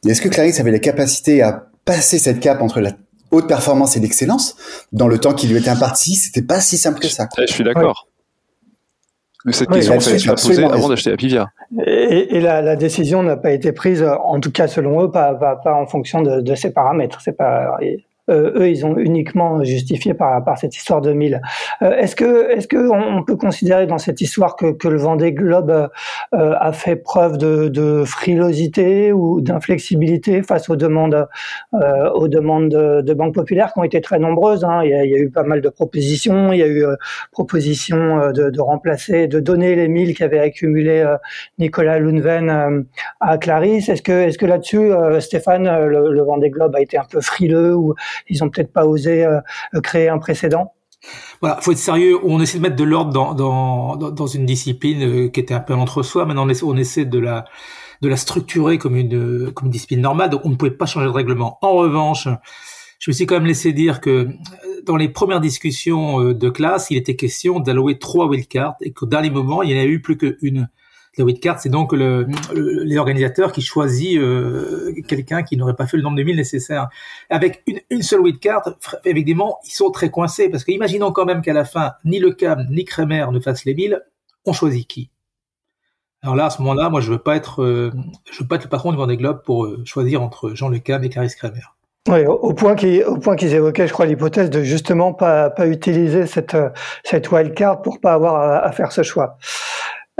[0.07, 2.93] Est-ce que Clarisse avait la capacité à passer cette cape entre la
[3.31, 4.57] haute performance et l'excellence
[4.93, 6.15] dans le temps qui lui était imparti?
[6.15, 7.27] C'était pas si simple que ça.
[7.27, 7.45] Quoi.
[7.47, 8.10] Je suis d'accord.
[9.45, 11.51] Mais cette question, oui, fallait poser avant d'acheter la Pivia.
[11.87, 15.35] Et, et la, la, décision n'a pas été prise, en tout cas selon eux, pas,
[15.35, 17.21] pas, pas en fonction de, de ces paramètres.
[17.23, 17.79] C'est pas,
[18.31, 21.41] eux, ils ont uniquement justifié par, par cette histoire de 1000.
[21.83, 25.33] Euh, est-ce que, est-ce que on peut considérer dans cette histoire que, que le Vendée
[25.33, 25.89] Globe
[26.35, 31.27] euh, a fait preuve de, de frilosité ou d'inflexibilité face aux demandes,
[31.75, 34.65] euh, aux demandes de, de, banques populaires qui ont été très nombreuses.
[34.65, 34.83] Hein?
[34.85, 36.53] Il, y a, il, y a, eu pas mal de propositions.
[36.53, 36.97] Il y a eu euh,
[37.33, 41.05] proposition de, de, remplacer, de donner les 1000 qu'avait accumulé
[41.59, 42.85] Nicolas Lounven
[43.21, 43.89] à Clarisse.
[43.89, 44.91] Est-ce que, est-ce que là-dessus,
[45.21, 47.95] Stéphane, le, le Vendée Globe a été un peu frileux ou
[48.29, 49.41] ils ont peut-être pas osé euh,
[49.83, 50.75] créer un précédent
[51.41, 52.19] voilà, faut être sérieux.
[52.23, 55.61] On essaie de mettre de l'ordre dans, dans, dans une discipline euh, qui était un
[55.61, 56.27] peu entre soi.
[56.27, 57.47] Maintenant, on essaie, de la
[58.03, 60.29] de la structurer comme une comme une discipline normale.
[60.31, 61.59] Donc, on ne pouvait pas changer de règlement.
[61.63, 62.29] En revanche,
[62.99, 64.29] je me suis quand même laissé dire que euh,
[64.85, 69.31] dans les premières discussions de classe, il était question d'allouer trois wildcards et qu'au dernier
[69.31, 70.69] moment, il n'y en a eu plus qu'une.
[71.19, 75.97] La wildcard, c'est donc le, les organisateurs qui choisit euh, quelqu'un qui n'aurait pas fait
[75.97, 76.89] le nombre de milles nécessaires.
[77.31, 81.43] Avec une, une seule wildcard, évidemment, ils sont très coincés parce que imaginons quand même
[81.43, 84.01] qu'à la fin, ni le CAM ni Kremer ne fassent les milles,
[84.47, 85.11] on choisit qui
[86.23, 87.91] Alors là, à ce moment-là, moi, je veux pas être, euh,
[88.31, 90.79] je veux pas être le patron du Vendée Globe pour euh, choisir entre Jean Le
[90.79, 91.75] Cam et Clarisse Kremer.
[92.09, 95.67] Oui, au point qu'ils, au point qu'ils évoquaient, je crois, l'hypothèse de justement pas, pas
[95.67, 96.57] utiliser cette,
[97.05, 99.37] cette wildcard pour pas avoir à, à faire ce choix.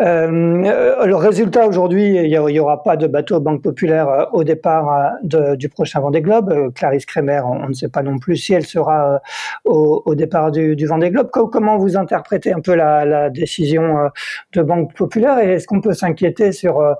[0.01, 6.01] Le résultat aujourd'hui, il n'y aura pas de bateau Banque Populaire au départ du prochain
[6.01, 6.73] Vendée Globe.
[6.75, 9.21] Clarisse Kremer, on, ne sait pas non plus si elle sera
[9.65, 11.31] au, départ du, du Vendée Globe.
[11.31, 14.11] Comment vous interprétez un peu la, décision
[14.55, 16.97] de Banque Populaire et est-ce qu'on peut s'inquiéter sur,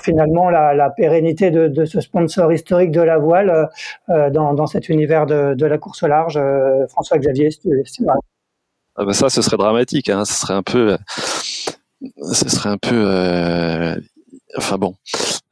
[0.00, 3.68] finalement la, pérennité de, ce sponsor historique de la voile
[4.08, 6.40] dans, cet univers de, la course au large
[6.88, 7.50] François-Xavier,
[8.96, 10.10] ah bah ça, ce serait dramatique.
[10.10, 10.24] Hein.
[10.26, 10.98] Ce serait un peu,
[12.32, 13.96] ce serait un peu, euh,
[14.56, 14.94] enfin bon.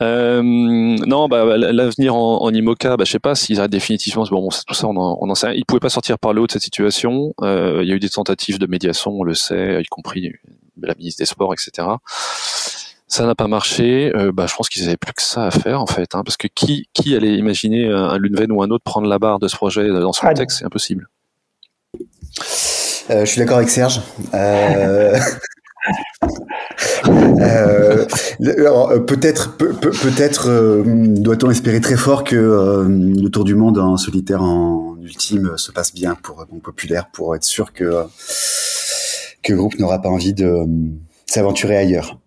[0.03, 4.25] Euh, non, bah, l'avenir en, en, IMOCA, bah, je sais pas s'ils arrêtent définitivement.
[4.31, 5.57] Bon, tout ça, on en, on en sait.
[5.57, 7.35] Ils pouvaient pas sortir par le haut de cette situation.
[7.43, 10.33] Euh, il y a eu des tentatives de médiation, on le sait, y compris
[10.81, 11.89] la ministre des Sports, etc.
[13.07, 14.13] Ça n'a pas marché.
[14.15, 16.37] Euh, bah, je pense qu'ils avaient plus que ça à faire en fait, hein, parce
[16.37, 19.57] que qui qui allait imaginer un, Lunven ou un autre prendre la barre de ce
[19.57, 21.09] projet dans ce contexte, c'est impossible.
[23.11, 24.01] Euh, je suis d'accord avec Serge.
[24.35, 25.19] Euh...
[27.09, 28.07] euh,
[28.41, 34.43] euh peut-être, peut-être euh, doit-on espérer très fort que le Tour du Monde en solitaire
[34.43, 38.05] en ultime se passe bien pour Banque Populaire, pour être sûr que
[39.43, 40.67] que le groupe n'aura pas envie de
[41.27, 42.19] s'aventurer ailleurs.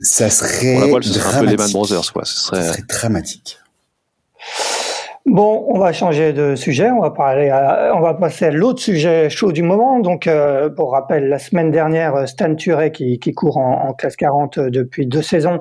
[0.00, 2.24] Ça serait, la ce serait un peu les Brothers, quoi.
[2.24, 2.62] Ce serait...
[2.62, 3.58] Ça serait dramatique.
[5.26, 6.88] Bon, on va changer de sujet.
[6.88, 7.50] On va parler,
[7.92, 9.98] on va passer à l'autre sujet chaud du moment.
[9.98, 14.60] Donc, euh, pour rappel, la semaine dernière, Stan Turé, qui, qui court en, classe 40
[14.60, 15.58] depuis deux saisons,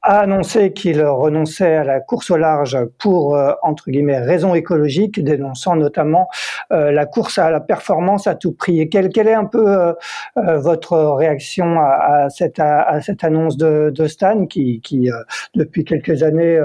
[0.00, 5.22] a annoncé qu'il renonçait à la course au large pour euh, entre guillemets raisons écologiques,
[5.22, 6.28] dénonçant notamment
[6.72, 8.80] euh, la course à la performance à tout prix.
[8.80, 9.94] Et quelle, quelle est un peu
[10.36, 15.10] votre réaction à, cette à, cette annonce de, de Stan, qui, qui
[15.54, 16.58] depuis quelques années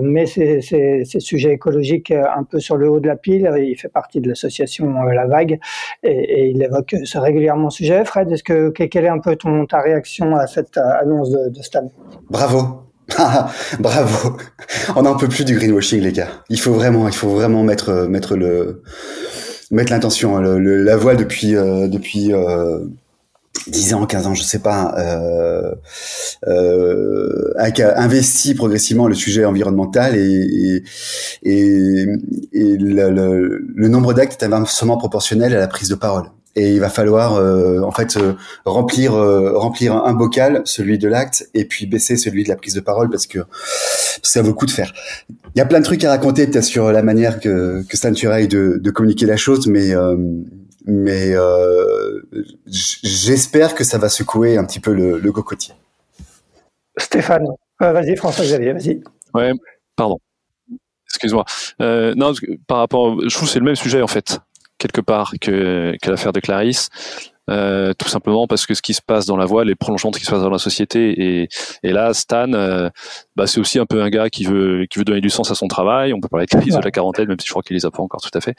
[0.00, 0.62] met ces
[1.18, 3.50] sujets écologiques écologique euh, un peu sur le haut de la pile.
[3.58, 5.58] Il fait partie de l'association euh, La Vague
[6.02, 8.04] et, il évoque ce régulièrement sujet.
[8.04, 9.36] Fred, est-ce que quelle est un peu
[9.68, 11.90] ta réaction à cette euh, annonce de, Stan?
[12.30, 12.82] Bravo.
[13.80, 14.36] Bravo.
[14.96, 16.28] On n'en peut plus du greenwashing, les gars.
[16.50, 18.82] Il faut vraiment, il faut vraiment mettre mettre le
[19.70, 20.38] mettre l'intention.
[20.40, 22.32] la voile depuis depuis
[23.66, 25.74] 10 ans, 15 ans, je sais pas, euh,
[26.46, 27.52] euh,
[27.96, 30.82] investi progressivement le sujet environnemental et,
[31.42, 32.06] et,
[32.52, 33.10] et, le,
[33.74, 36.26] le, nombre d'actes est inversement proportionnel à la prise de parole.
[36.58, 38.32] Et il va falloir euh, en fait euh,
[38.64, 42.72] remplir euh, remplir un bocal, celui de l'acte, et puis baisser celui de la prise
[42.72, 43.40] de parole parce que
[44.22, 44.94] ça vaut le coup de faire.
[45.54, 48.10] Il y a plein de trucs à raconter peut-être sur la manière que, que Stan
[48.10, 49.92] de, de communiquer la chose, mais
[50.86, 52.22] mais euh,
[52.66, 55.74] j'espère que ça va secouer un petit peu le, le cocotier.
[56.96, 57.46] Stéphane,
[57.82, 59.02] euh, vas-y François-Xavier, vas-y.
[59.34, 59.52] Ouais,
[59.96, 60.18] pardon.
[61.08, 61.44] Excuse-moi.
[61.80, 62.32] Euh, non,
[62.66, 64.38] par rapport, je trouve que c'est le même sujet en fait,
[64.78, 66.88] quelque part que, que l'affaire de Clarisse.
[67.48, 70.16] Euh, tout simplement parce que ce qui se passe dans la voile est prolongement de
[70.16, 71.42] ce qui se passe dans la société.
[71.42, 71.48] Et,
[71.82, 72.88] et là, Stan, euh,
[73.36, 75.54] bah, c'est aussi un peu un gars qui veut qui veut donner du sens à
[75.54, 76.12] son travail.
[76.12, 77.90] On peut parler de crise de la quarantaine, même si je crois qu'il les a
[77.90, 78.54] pas encore tout à fait.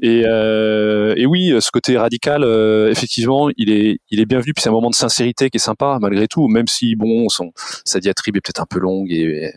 [0.00, 4.54] Et, euh, et oui, ce côté radical, euh, effectivement, il est il est bienvenu.
[4.54, 7.52] Puis c'est un moment de sincérité qui est sympa malgré tout, même si bon, son
[7.84, 9.52] sa diatribe est peut-être un peu longue et,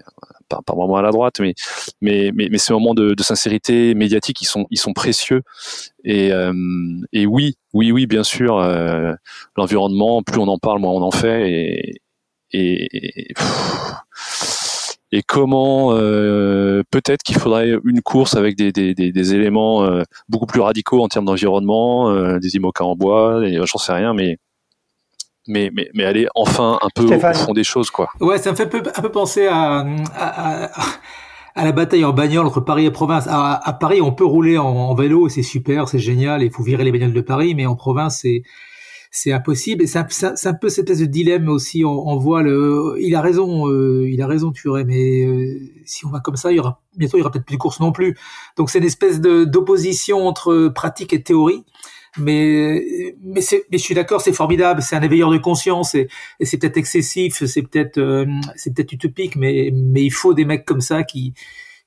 [0.48, 1.54] pas, pas, vraiment à la droite, mais
[2.02, 5.42] mais mais, mais ces moments de, de, sincérité médiatique, ils sont ils sont précieux.
[6.04, 6.54] Et, euh,
[7.14, 9.14] et oui, oui, oui, bien sûr, euh,
[9.58, 11.52] l'environnement, plus on en parle, moins on en fait.
[11.52, 12.02] Et,
[12.54, 13.34] et,
[15.12, 20.04] et comment euh, peut-être qu'il faudrait une course avec des, des, des, des éléments euh,
[20.28, 24.38] beaucoup plus radicaux en termes d'environnement, euh, des IMOCA en bois, j'en sais rien, mais
[25.48, 28.10] mais, mais, mais aller enfin un peu au fond des choses, quoi.
[28.20, 30.72] Ouais, ça me fait un peu, un peu penser à, à,
[31.56, 33.28] à, la bataille en bagnole entre Paris et province.
[33.28, 36.84] À, à Paris, on peut rouler en, vélo, c'est super, c'est génial, il faut virer
[36.84, 38.44] les bagnoles de Paris, mais en province, c'est
[39.10, 39.84] c'est impossible.
[39.84, 41.84] Et c'est un, peu cette espèce de dilemme aussi.
[41.86, 46.10] On, voit le, il a raison, euh, il a raison, Thuré, mais euh, si on
[46.10, 47.92] va comme ça, il y aura bientôt, il y aura peut-être plus de courses non
[47.92, 48.18] plus.
[48.58, 51.64] Donc c'est une espèce de d'opposition entre pratique et théorie
[52.17, 56.08] mais mais, je suis d'accord, c'est formidable, c'est un éveilleur de conscience et,
[56.41, 58.25] c'est peut-être excessif, c'est peut-être euh,
[58.56, 61.34] c'est peut-être utopique, mais mais il faut des mecs comme ça qui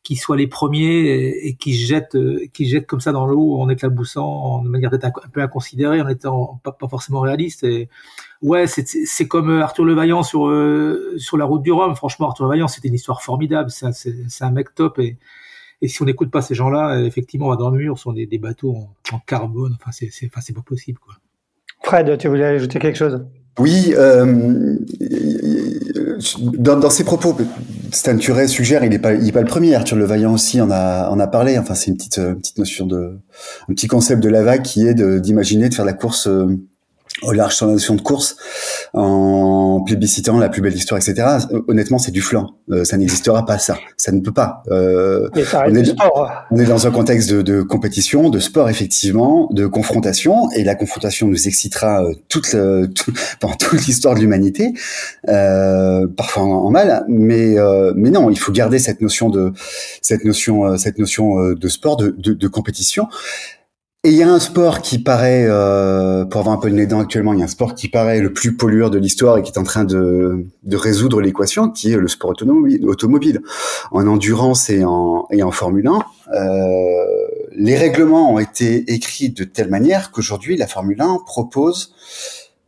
[0.02, 2.16] qui soient les premiers et, qui jettent
[2.52, 6.08] qui jettent comme ça dans l'eau en éclaboussant de manière peut-être un, peu inconsidérée en
[6.08, 7.66] étant pas, forcément réaliste
[8.42, 11.94] ouais c'est comme Arthur Levaillant sur euh, sur la route du Rhum.
[11.96, 15.18] Franchement Arthur Levaillant c'était une histoire formidable c'est un mec top et
[15.82, 18.12] et si on n'écoute pas ces gens-là, euh, effectivement, on va dans le mur, sur
[18.12, 18.76] des, des bateaux
[19.12, 19.76] en, carbone.
[19.80, 21.14] Enfin, c'est, c'est, enfin, c'est pas possible, quoi.
[21.82, 23.24] Fred, tu voulais ajouter quelque chose?
[23.58, 24.76] Oui, euh,
[26.58, 27.36] dans, dans, ses propos,
[27.90, 29.74] Stan Turé suggère, il n'est pas, il est pas le premier.
[29.74, 31.58] Arthur Levaillant aussi en a, en a parlé.
[31.58, 33.18] Enfin, c'est une petite, petite notion de,
[33.68, 36.58] un petit concept de la vague qui est de, d'imaginer de faire la course euh,
[37.22, 38.37] au large sur la notion de course
[38.94, 41.26] en plébiscitant la plus belle histoire, etc.
[41.68, 42.54] Honnêtement, c'est du flanc.
[42.70, 43.78] Euh, ça n'existera pas, ça.
[43.96, 44.62] Ça ne peut pas.
[44.70, 45.38] Euh, on,
[45.74, 45.94] est,
[46.50, 50.74] on, est, dans un contexte de, de, compétition, de sport, effectivement, de confrontation, et la
[50.74, 52.56] confrontation nous excitera euh, toute,
[52.94, 54.72] tout, pendant toute l'histoire de l'humanité,
[55.28, 59.52] euh, parfois en, mal, mais, euh, mais non, il faut garder cette notion de
[60.02, 63.09] cette notion, cette notion de sport, de, de, de compétition.
[64.02, 66.86] Et il y a un sport qui paraît, euh, pour avoir un peu de nez
[66.86, 69.42] dents actuellement, il y a un sport qui paraît le plus pollueur de l'histoire et
[69.42, 73.42] qui est en train de, de résoudre l'équation, qui est le sport automobile.
[73.90, 79.44] En endurance et en, et en Formule 1, euh, les règlements ont été écrits de
[79.44, 81.92] telle manière qu'aujourd'hui, la Formule 1 propose,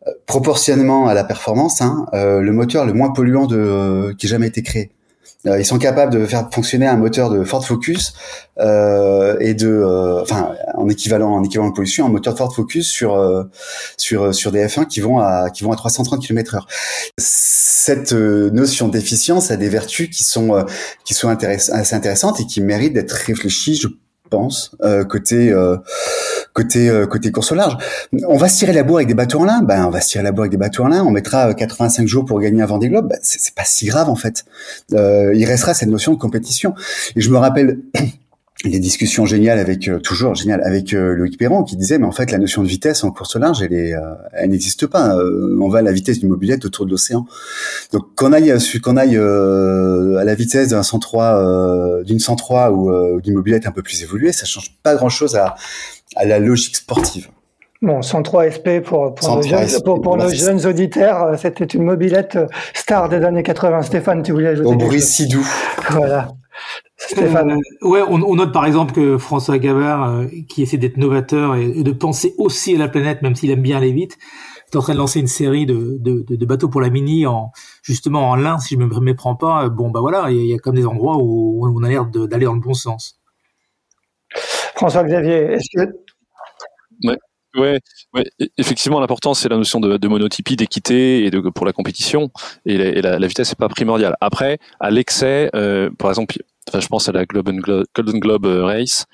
[0.07, 4.29] euh, proportionnellement à la performance, hein, euh, le moteur le moins polluant de, qui ait
[4.29, 4.91] jamais été créé.
[5.47, 8.15] Euh, ils sont capables de faire fonctionner un moteur de Ford Focus
[8.59, 12.55] euh, et de, euh, enfin, en équivalent, en équivalent de pollution, un moteur de Ford
[12.55, 13.45] Focus sur euh,
[13.97, 16.63] sur sur des F1 qui vont à qui vont à 330 km/h.
[17.19, 20.65] Cette notion d'efficience a des vertus qui sont
[21.05, 23.89] qui sont assez intéressantes et qui méritent d'être réfléchies, je
[24.33, 25.77] pense, euh, côté euh,
[26.53, 27.77] côté euh, côté course au large.
[28.27, 30.09] On va se tirer la bourre avec des bateaux en lin, ben on va se
[30.09, 31.05] tirer la bourre avec des bateaux en lin.
[31.05, 34.17] On mettra 85 jours pour gagner un Vendée Globe, ben, c'est pas si grave en
[34.17, 34.45] fait.
[34.91, 36.75] il restera cette notion de compétition.
[37.17, 37.79] Et je me rappelle
[38.65, 42.13] des discussions géniales avec euh, toujours génial avec euh, Loïc Perron qui disait mais en
[42.13, 45.17] fait la notion de vitesse en course large elle est euh, elle n'existe pas
[45.61, 47.27] on va à la vitesse d'une mobilette autour de l'océan
[47.93, 53.67] donc qu'on aille qu'on aille à la vitesse d'un 103 d'une 103 ou d'une mobilette
[53.67, 55.57] un peu plus évoluée ça change pas grand chose à,
[56.17, 57.29] à la logique sportive
[57.81, 62.39] Bon, 103 SP pour, pour, nos, jeunes, pour, pour nos jeunes auditeurs, c'était une mobilette
[62.75, 63.83] star des années 80.
[63.83, 65.45] Stéphane, tu voulais ajouter Au bruit si doux.
[65.91, 66.29] Voilà.
[67.09, 67.53] Stéphane.
[67.53, 71.57] Euh, ouais, on, on, note par exemple que François Gabard, euh, qui essaie d'être novateur
[71.57, 74.19] et, de penser aussi à la planète, même s'il aime bien aller vite,
[74.73, 77.51] est en train de lancer une série de, de, de, bateaux pour la mini en
[77.83, 79.69] justement en lin, si je me méprends pas.
[79.69, 82.55] Bon, bah voilà, il y, a comme des endroits où on a l'air d'aller dans
[82.55, 83.21] le bon sens.
[84.75, 85.93] François Xavier, est-ce que
[87.05, 87.19] ouais.
[87.55, 87.81] Ouais,
[88.15, 88.25] ouais,
[88.57, 92.31] effectivement, l'important c'est la notion de, de monotypie, d'équité et de pour la compétition.
[92.65, 94.17] Et la, et la, la vitesse n'est pas primordiale.
[94.23, 98.47] Après, à l'excès, euh, par exemple, enfin, je pense à la Golden Globe, Golden Globe
[98.47, 99.07] euh, Race,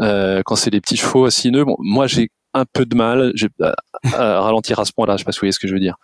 [0.00, 1.64] euh, quand c'est des petits chevaux nœuds.
[1.64, 3.32] Bon, moi, j'ai un peu de mal
[4.14, 5.14] à, ralentir à ce point-là.
[5.14, 5.96] Je sais pas si vous voyez ce que je veux dire.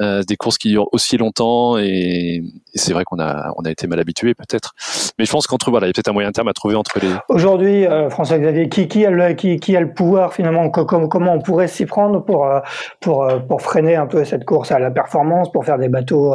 [0.00, 2.42] Euh, des courses qui durent aussi longtemps et,
[2.74, 4.74] c'est vrai qu'on a on a été mal habitué peut-être.
[5.18, 6.98] Mais je pense qu'entre voilà, il y a peut-être un moyen terme à trouver entre
[7.00, 7.08] les.
[7.28, 12.24] Aujourd'hui, euh, François Xavier, qui, qui, a le, pouvoir finalement comment, on pourrait s'y prendre
[12.24, 12.60] pour euh,
[13.00, 16.34] pour pour freiner un peu cette course à la performance, pour faire des bateaux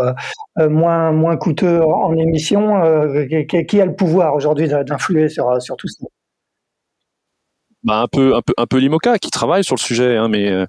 [0.57, 2.81] moins moins coûteux en émission.
[3.49, 6.05] Qui, qui, a le pouvoir aujourd'hui d'influer sur sur tout ça?
[7.89, 10.49] Bah, un peu un peu un peu l'IMOCA qui travaille sur le sujet, hein, mais
[10.49, 10.65] euh,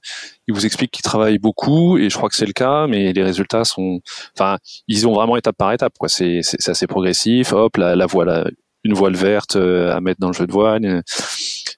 [0.48, 3.22] il vous explique qu'il travaille beaucoup et je crois que c'est le cas, mais les
[3.22, 4.00] résultats sont,
[4.34, 4.56] enfin,
[4.88, 6.08] ils ont vraiment étape par étape, quoi.
[6.08, 7.52] C'est c'est assez progressif.
[7.52, 8.50] Hop, la, la voile,
[8.84, 11.02] une voile verte euh, à mettre dans le jeu de voile, euh,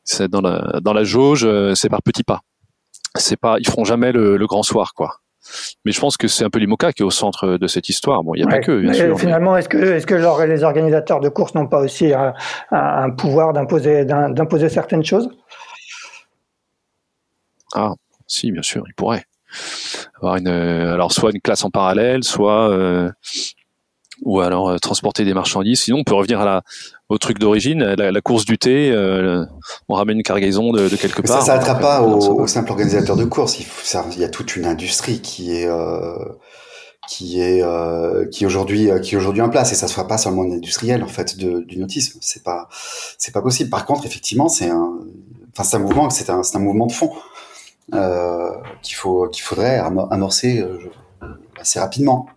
[0.05, 2.41] c'est dans la dans la jauge, c'est par petits pas.
[3.17, 5.22] C'est pas, ils feront jamais le, le grand soir, quoi.
[5.85, 8.23] Mais je pense que c'est un peu l'IMOCA qui est au centre de cette histoire.
[8.23, 9.19] Bon, il n'y a pas que, bien sûr.
[9.19, 12.35] Finalement, est-ce que, est-ce que les organisateurs de courses n'ont pas aussi un,
[12.71, 15.29] un pouvoir d'imposer, d'imposer certaines choses?
[17.75, 17.95] Ah,
[18.27, 19.25] si, bien sûr, ils pourraient.
[20.17, 23.11] Avoir une, alors soit une classe en parallèle, soit euh,
[24.23, 25.83] ou alors euh, transporter des marchandises.
[25.83, 26.63] Sinon, on peut revenir à la,
[27.09, 28.91] au truc d'origine, la, course du thé.
[28.91, 29.45] Euh,
[29.89, 31.41] on ramène une cargaison de, quelque part.
[31.41, 33.59] Ça s'arrêtera pas au, simple organisateur de course.
[33.59, 36.15] Il, faut, ça, il y a toute une industrie qui est euh,
[37.09, 37.65] qui est
[38.31, 41.03] qui aujourd'hui qui aujourd'hui en place et ça se fera pas sur le monde industriel
[41.03, 42.19] en fait de, du nautisme.
[42.23, 42.69] C'est pas
[43.19, 43.71] c'est pas possible.
[43.71, 44.99] Par contre, effectivement, c'est un
[45.53, 47.13] enfin c'est un mouvement c'est un c'est un mouvement de fond
[48.83, 49.79] qu'il faut qu'il faudrait
[50.11, 50.65] amorcer
[51.61, 52.29] assez rapidement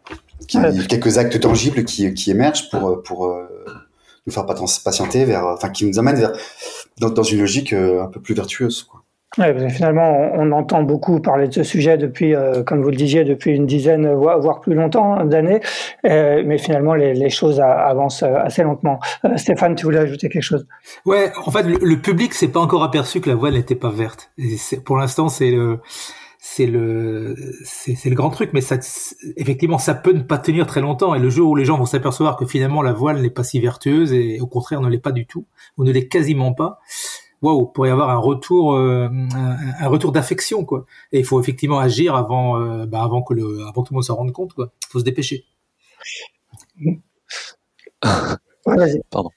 [0.48, 3.48] quelques actes tangibles qui, qui émergent pour, pour euh,
[4.26, 6.34] nous faire patienter vers, enfin, qui nous amènent vers,
[7.00, 8.84] dans, dans une logique euh, un peu plus vertueuse.
[8.84, 9.06] Quoi.
[9.38, 13.26] Ouais, finalement, on, entend beaucoup parler de ce sujet depuis, euh, comme vous le disiez,
[13.26, 15.60] depuis une dizaine, voire plus longtemps d'années,
[16.06, 19.00] euh, mais finalement, les, les, choses avancent assez lentement.
[19.26, 20.66] Euh, Stéphane, tu voulais ajouter quelque chose?
[21.06, 23.90] Ouais, en fait, le, le public s'est pas encore aperçu que la voile n'était pas
[23.90, 24.32] verte.
[24.38, 25.80] Et pour l'instant, c'est le
[26.48, 28.78] c'est le c'est le grand truc mais ça
[29.36, 31.16] effectivement ça peut ne pas tenir très longtemps.
[31.16, 33.60] Et le jour où les gens vont s'apercevoir que finalement la voile n'est pas si
[33.60, 36.80] vertueuse et au contraire ne l'est pas du tout ou ne l'est quasiment pas
[37.42, 40.86] waouh pourrait y avoir un retour euh, un, retour d'affection quoi.
[41.12, 44.04] Et il faut effectivement agir avant euh, bah, avant que le avant tout le monde
[44.04, 44.72] s'en rende compte quoi.
[44.90, 45.46] Faut se dépêcher.
[49.10, 49.32] Pardon.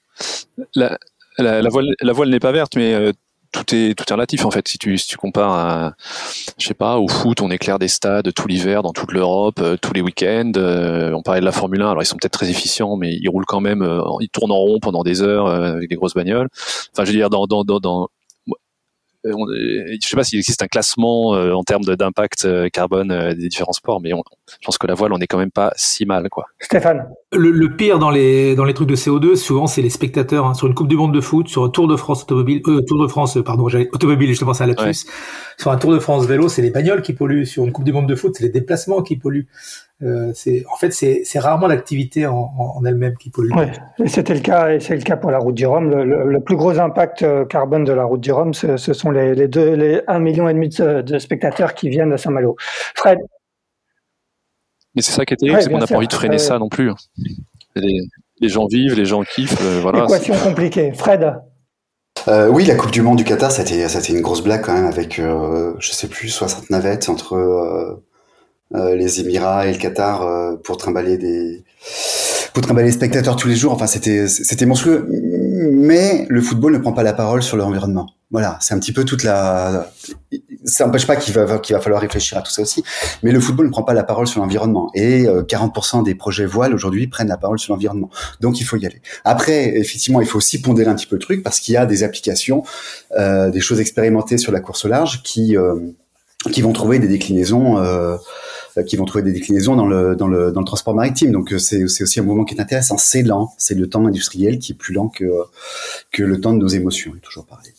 [0.75, 0.99] La,
[1.39, 3.13] la, la voile la voile n'est pas verte mais euh,
[3.51, 4.67] tout est tout est relatif en fait.
[4.67, 5.93] Si tu si tu compares,
[6.57, 9.77] je sais pas, au foot, on éclaire des stades tout l'hiver dans toute l'Europe, euh,
[9.77, 10.51] tous les week-ends.
[10.57, 13.29] Euh, on parlait de la Formule 1, alors ils sont peut-être très efficients, mais ils
[13.29, 16.49] roulent quand même, euh, ils tournent en rond pendant des heures avec des grosses bagnoles.
[16.93, 18.09] Enfin, je veux dire, dans dans, dans
[19.25, 19.31] euh,
[19.87, 23.49] je ne sais pas s'il existe un classement euh, en termes d'impact euh, carbone des
[23.49, 26.29] différents sports, mais je pense que la voile, on n'est quand même pas si mal,
[26.29, 26.45] quoi.
[26.59, 27.09] Stéphane.
[27.31, 30.53] Le, pire dans les dans les trucs de CO2, souvent, c'est les spectateurs hein.
[30.53, 33.07] sur une Coupe du Monde de foot, sur un Tour de France automobile, Tour de
[33.07, 35.05] France, pardon, automobile, je pense à la puce.
[35.57, 37.45] Sur un Tour de France vélo, c'est les bagnoles qui polluent.
[37.45, 39.47] Sur une Coupe du Monde de foot, c'est les déplacements qui polluent.
[40.01, 43.51] Euh, c'est en fait c'est rarement l'activité en, en, elle-même qui pollue.
[44.05, 45.89] C'était le cas et c'est le cas pour la route du Rhum.
[45.89, 49.35] Le, plus gros impact euh, carbone de la route du Rhum, ce, ce sont les,
[49.35, 52.55] les, deux, les 1 million et demi de, spectateurs qui viennent à Saint-Malo.
[52.95, 53.19] Fred?
[54.95, 56.69] Mais c'est ça qui est terrible, c'est qu'on n'a pas envie de freiner ça non
[56.69, 56.91] plus.
[57.75, 57.99] Les,
[58.39, 59.61] les, gens vivent, les gens kiffent.
[59.61, 60.05] Euh, voilà.
[60.05, 60.93] Équation compliquée.
[60.93, 61.33] Fred?
[62.27, 64.21] Euh, oui, la Coupe du Monde du Qatar, ça a été, ça a été une
[64.21, 67.95] grosse blague quand même avec, euh, je sais plus, 60 navettes entre euh, euh,
[68.71, 71.63] les Émirats et le Qatar euh, pour trimballer des
[72.53, 73.73] pour trimballer spectateurs tous les jours.
[73.73, 75.07] Enfin, c'était c'était monstrueux.
[75.09, 78.07] Mais le football ne prend pas la parole sur l'environnement.
[78.31, 79.91] Voilà, c'est un petit peu toute la.
[80.65, 82.83] Ça n'empêche pas qu'il va qu'il va falloir réfléchir à tout ça aussi.
[83.23, 84.91] Mais le football ne prend pas la parole sur l'environnement.
[84.93, 88.09] Et 40% euh, des projets voiles aujourd'hui prennent la parole sur l'environnement.
[88.39, 89.01] Donc il faut y aller.
[89.25, 91.87] Après, effectivement, il faut aussi pondérer un petit peu le truc parce qu'il y a
[91.87, 92.63] des applications,
[93.17, 95.75] euh, des choses expérimentées sur la course au large qui euh,
[96.51, 97.79] qui vont trouver des déclinaisons.
[97.79, 98.17] Euh, euh,
[98.83, 101.31] qui vont trouver des déclinaisons dans le, dans le, dans le transport maritime.
[101.31, 102.97] Donc euh, c'est aussi un mouvement qui est intéressant.
[102.97, 105.25] C'est lent, c'est le temps industriel qui est plus lent que,
[106.11, 107.73] que le temps de nos émotions, toujours pareil.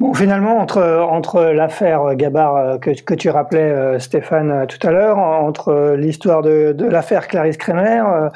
[0.00, 4.84] Bon, finalement, entre, entre l'affaire Gabar euh, que, que, tu rappelais, euh, Stéphane, euh, tout
[4.86, 8.30] à l'heure, entre l'histoire de, de l'affaire Clarisse Kremer,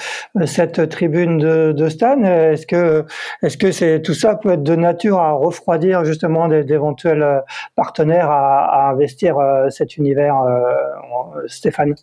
[0.46, 3.04] cette tribune de, Stan, est-ce que,
[3.42, 7.42] est-ce que c'est, tout ça peut être de nature à refroidir justement d'éventuels
[7.76, 9.36] partenaires à, à, investir
[9.70, 10.34] cet univers,
[11.46, 11.94] Stéphane?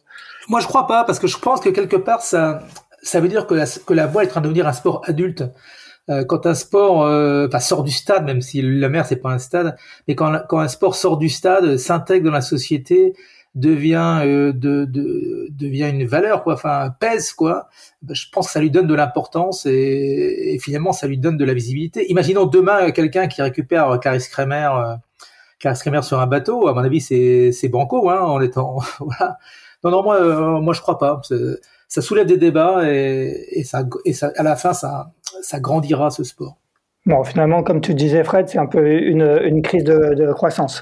[0.47, 2.61] Moi, je crois pas, parce que je pense que quelque part, ça,
[3.01, 5.01] ça veut dire que la, que la voile est en train de devenir un sport
[5.05, 5.43] adulte.
[6.09, 9.37] Euh, quand un sport euh, sort du stade, même si la mer c'est pas un
[9.37, 13.13] stade, mais quand, quand un sport sort du stade, s'intègre dans la société,
[13.55, 17.67] devient euh, de, de, devient une valeur quoi, enfin pèse quoi.
[18.01, 21.37] Ben, je pense que ça lui donne de l'importance et, et, finalement ça lui donne
[21.37, 22.09] de la visibilité.
[22.11, 24.69] Imaginons demain quelqu'un qui récupère Clarisse Kremer,
[25.63, 26.67] euh, Kremer sur un bateau.
[26.67, 29.37] À mon avis c'est c'est banco hein, en étant voilà.
[29.83, 31.21] Non non moi moi je crois pas.
[31.87, 35.11] Ça soulève des débats et, et ça et ça à la fin ça
[35.41, 36.57] ça grandira ce sport.
[37.05, 40.81] Bon, finalement, comme tu disais, Fred, c'est un peu une, une crise de, de, croissance.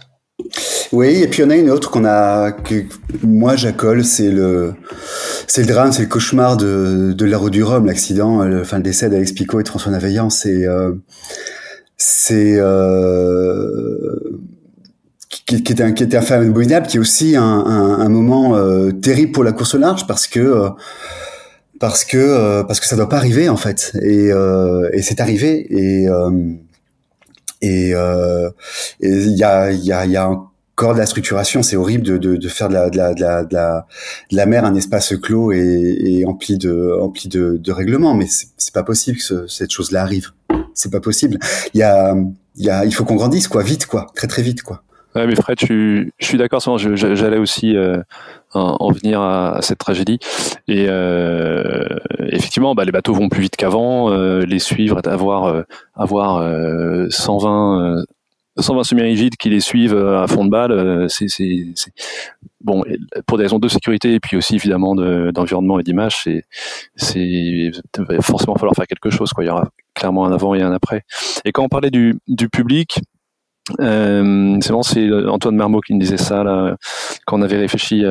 [0.91, 2.85] Oui, et puis il y en a une autre qu'on a, que
[3.23, 4.73] moi j'accole, c'est le,
[5.47, 8.77] c'est le drame, c'est le cauchemar de, de la route du Rhum, l'accident, le, enfin
[8.77, 10.93] le décès d'Alex Picot et de François Navaillant, c'est, euh,
[11.97, 14.15] c'est, euh,
[15.29, 18.09] qui, qui, était un, qui était un fait abominable, qui est aussi un, un, un
[18.09, 20.69] moment euh, terrible pour la course au large parce que euh,
[21.79, 23.91] parce que euh, parce que ça doit pas arriver en fait.
[24.01, 25.67] Et, euh, et c'est arrivé.
[25.69, 26.51] Et euh,
[27.61, 27.93] et
[29.01, 31.63] il y a il y a y a encore de la structuration.
[31.63, 33.87] C'est horrible de, de, de, faire de la, de la, de la, de la,
[34.31, 38.13] la mer un espace clos et, et empli de empli de, de règlements.
[38.13, 40.31] Mais c'est pas possible que cette chose là arrive.
[40.73, 41.39] C'est pas possible.
[41.73, 42.15] Il y a
[42.55, 43.63] il y a il faut qu'on grandisse quoi.
[43.63, 44.07] Vite quoi.
[44.15, 44.83] Très très vite quoi
[45.17, 46.61] Ouais, mais Fred, je, suis d'accord.
[46.77, 47.97] J'allais aussi euh,
[48.53, 50.19] en venir à, cette tragédie.
[50.67, 51.87] Et euh,
[52.27, 54.11] effectivement, bah, les bateaux vont plus vite qu'avant.
[54.11, 55.63] Euh, les suivre, avoir
[55.95, 56.43] avoir
[57.09, 58.03] 120
[58.59, 61.27] 120 semi-rigides qui les suivent à fond de balle, c'est
[62.61, 62.83] bon
[63.25, 66.43] pour des raisons de sécurité et puis aussi évidemment d'environnement et d'image, c'est
[66.95, 67.71] c'est
[68.21, 69.31] forcément falloir faire quelque chose.
[69.39, 71.01] Il y aura clairement un avant et un après.
[71.43, 72.19] Et quand on parlait du
[72.51, 72.99] public,
[73.79, 76.75] euh, c'est bon, c'est Antoine Marmot qui me disait ça là,
[77.25, 78.03] quand on avait réfléchi,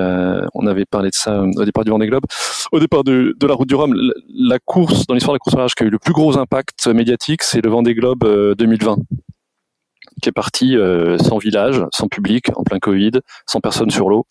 [0.55, 2.25] on avait parlé de ça au départ du Vendée Globe,
[2.73, 3.95] au départ de, la Route du Rhum.
[4.29, 6.87] La, course dans l'histoire de la course large qui a eu le plus gros impact
[6.89, 8.25] médiatique, c'est le Vendée Globe
[8.59, 8.97] 2020 euh,
[10.23, 13.13] qui est parti euh, sans village, sans public, en plein Covid,
[13.47, 14.27] sans personne sur l'eau.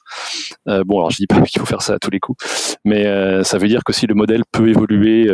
[0.67, 3.05] Euh, bon, alors je dis pas qu'il faut faire ça à tous les coups, mais
[3.05, 5.29] euh, ça veut dire que si le modèle peut évoluer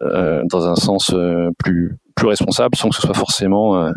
[0.00, 1.14] dans un sens
[1.58, 3.92] plus plus responsable sans que ce soit forcément, euh,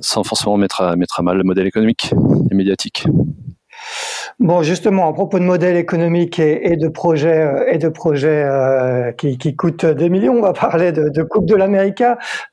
[0.00, 2.12] sans forcément mettre à, mettre à mal le modèle économique
[2.50, 3.06] et médiatique.
[4.40, 9.12] Bon, justement, à propos de modèles économiques et, de projets euh, et de projets euh,
[9.12, 12.02] qui, coûtent des millions, on va parler de, Coupe de l'Amérique.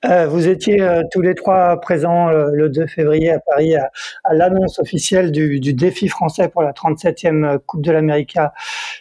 [0.05, 4.77] Euh, vous étiez euh, tous les trois présents le 2 février à Paris à, l'annonce
[4.79, 8.37] officielle du, défi français pour la 37e Coupe de l'Amérique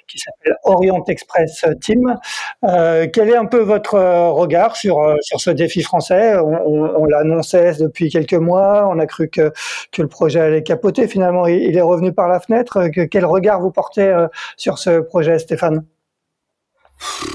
[0.08, 2.16] qui s'appelle Orient Express Team.
[2.62, 3.98] quel est un peu votre
[4.30, 6.36] regard sur, sur ce défi français?
[6.38, 9.52] On, on, on l'annonçait depuis quelques mois, on a cru que,
[9.92, 11.06] que le projet allait capoter.
[11.06, 12.76] Finalement, il, il est revenu par la fenêtre.
[12.76, 15.86] Euh, quel regard vous portez euh, sur ce projet, Stéphane?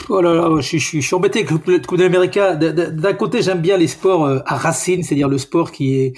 [0.09, 2.37] Oh là là, je, suis embêté avec le Coupe d'Amérique.
[2.37, 6.13] D'un côté, j'aime bien les sports euh, à racines, c'est-à-dire le sport qui est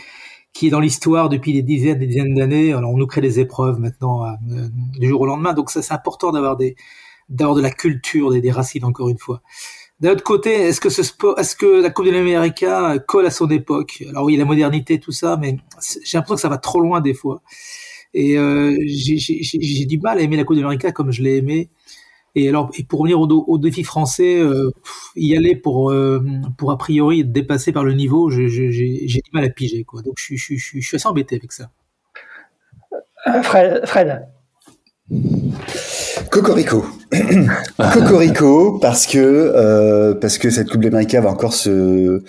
[0.51, 2.73] qui est dans l'histoire depuis des dizaines des dizaines d'années.
[2.73, 4.25] Alors on nous crée des épreuves maintenant
[4.99, 6.75] du jour au lendemain, donc ça c'est important d'avoir des
[7.29, 9.41] d'avoir de la culture, des, des racines encore une fois.
[9.99, 12.65] D'un autre côté, est-ce que ce sport, est-ce que la Coupe de l'Amérique
[13.07, 14.03] colle à son époque?
[14.09, 15.57] Alors oui, la modernité, tout ça, mais
[16.03, 17.41] j'ai l'impression que ça va trop loin des fois.
[18.13, 21.69] Et euh, j'ai du mal à aimer la Coupe d'Amérique comme je l'ai aimé.
[22.35, 24.69] Et alors, et pour revenir au, au défi français, euh,
[25.15, 26.23] y aller pour euh,
[26.57, 30.01] pour a priori être dépassé par le niveau, j'ai du mal à piger quoi.
[30.03, 31.71] Donc je, je, je, je suis assez embêté avec ça.
[33.43, 33.85] Fred.
[33.85, 34.27] Fred.
[36.29, 36.85] Cocorico.
[37.93, 42.21] Cocorico parce que euh, parce que cette Coupe d'Amérique va encore se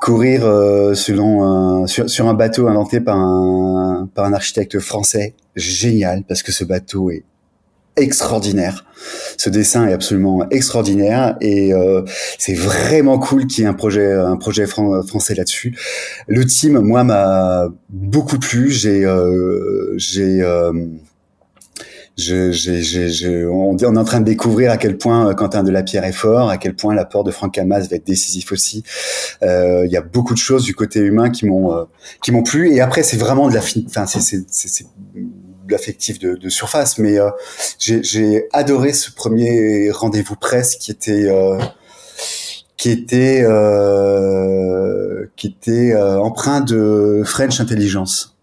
[0.00, 5.34] courir euh, selon un, sur, sur, un bateau inventé par un, par un architecte français
[5.56, 7.24] génial parce que ce bateau est
[7.96, 8.84] extraordinaire.
[9.36, 12.02] Ce dessin est absolument extraordinaire et euh,
[12.38, 15.76] c'est vraiment cool qu'il y ait un projet un projet français là-dessus.
[16.26, 18.70] Le team, moi, m'a beaucoup plu.
[18.70, 20.42] J'ai euh, j'ai
[22.20, 26.12] je, je, on, est en train de découvrir à quel point euh, Quentin Delapierre est
[26.12, 28.84] fort, à quel point l'apport de Franck Hamas va être décisif aussi.
[29.42, 31.84] Euh, il y a beaucoup de choses du côté humain qui m'ont euh,
[32.22, 32.72] qui m'ont plu.
[32.72, 36.98] Et après, c'est vraiment de la, enfin, c'est de l'affectif de, de, surface.
[36.98, 37.30] Mais euh,
[37.78, 41.28] j'ai adoré ce premier rendez-vous presse qui était
[42.76, 43.44] qui était
[45.36, 48.36] qui était empreint de French intelligence.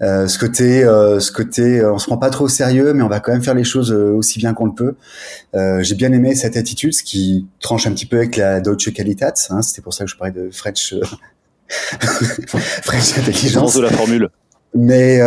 [0.00, 3.02] Euh, ce côté, euh, ce côté, euh, on se prend pas trop au sérieux, mais
[3.02, 4.94] on va quand même faire les choses aussi bien qu'on le peut.
[5.82, 9.34] J'ai bien aimé cette attitude, ce qui tranche un petit peu avec la Deutsche Qualitat.
[9.50, 10.94] Hein, C'était pour ça que je parlais de French,
[11.68, 13.74] French intelligence.
[13.74, 14.28] de la formule.
[14.74, 15.20] Mais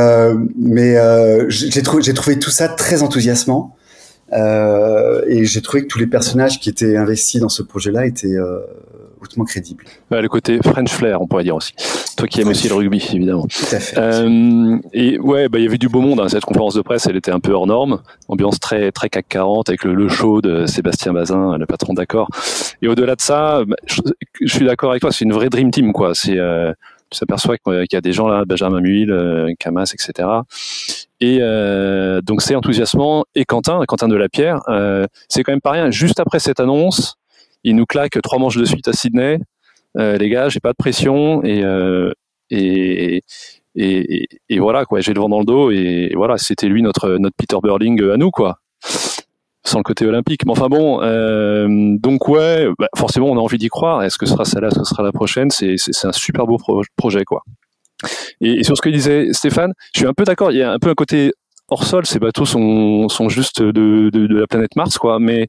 [0.58, 0.96] mais
[1.50, 3.76] j'ai trouvé, j'ai trouvé tout ça très enthousiasmant.
[4.32, 8.38] et j'ai trouvé que tous les personnages qui étaient investis dans ce projet-là étaient
[9.22, 9.86] hautement crédible.
[10.10, 11.74] le côté French flair, on pourrait dire aussi.
[12.18, 13.46] Toi qui aimes aussi le rugby, évidemment.
[13.48, 13.98] Tout à fait.
[13.98, 16.20] Euh, et ouais, bah, il y avait du beau monde.
[16.20, 16.30] Hein.
[16.30, 18.02] Cette conférence de presse, elle était un peu hors norme.
[18.28, 22.30] Ambiance très, très CAC 40 avec le, show de Sébastien Bazin, le patron d'accord.
[22.82, 24.02] Et au-delà de ça, bah, je,
[24.46, 26.14] suis d'accord avec toi, c'est une vraie dream team, quoi.
[26.14, 26.74] C'est, euh,
[27.12, 30.28] tu s'aperçois qu'il y a des gens là, Benjamin Muil, euh, Camas, etc.
[31.20, 33.26] Et euh, donc c'est enthousiasmant.
[33.36, 35.92] Et Quentin, Quentin de la Pierre, euh, c'est quand même pas rien.
[35.92, 37.18] Juste après cette annonce,
[37.64, 39.40] il nous claque trois manches de suite à Sydney.
[39.98, 42.12] Euh, les gars, j'ai pas de pression et, euh,
[42.50, 43.24] et,
[43.76, 45.02] et, et, voilà quoi.
[45.02, 48.18] J'ai le vent dans le dos et, voilà, c'était lui notre notre Peter Burling à
[48.18, 48.60] nous quoi.
[49.64, 50.46] Sans le côté olympique.
[50.46, 51.68] Mais enfin bon, euh,
[52.00, 54.04] donc ouais, bah, forcément on a envie d'y croire.
[54.04, 55.52] Est-ce que ce sera celle-là, ce sera la prochaine?
[55.52, 56.58] C'est c'est un super beau
[56.98, 57.44] projet quoi.
[58.40, 60.52] Et, sur ce que disait Stéphane, je suis un peu d'accord.
[60.52, 61.32] Il y a un peu un côté
[61.70, 62.06] hors sol.
[62.06, 65.20] Ces bateaux sont sont juste de, de, de la planète Mars quoi.
[65.20, 65.48] Mais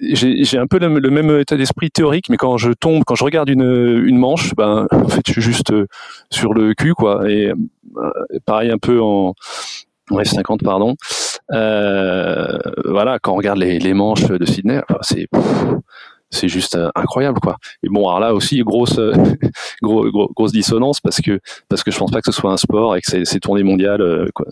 [0.00, 3.48] j'ai un peu le, même état d'esprit théorique, mais quand je tombe, quand je regarde
[3.48, 4.86] une, une manche, ben
[5.26, 5.86] je suis juste euh,
[6.30, 7.28] sur le cul quoi.
[7.30, 8.12] Et euh,
[8.44, 9.34] pareil un peu en,
[10.10, 10.96] en F50 pardon.
[11.52, 15.26] Euh, voilà, quand on regarde les, les manches de Sydney, c'est
[16.32, 17.56] c'est juste euh, incroyable quoi.
[17.84, 19.12] Et bon alors là aussi grosse euh,
[19.82, 23.00] grosse dissonance parce que parce que je pense pas que ce soit un sport et
[23.00, 24.46] que ces, ces tournées mondiales euh, quoi,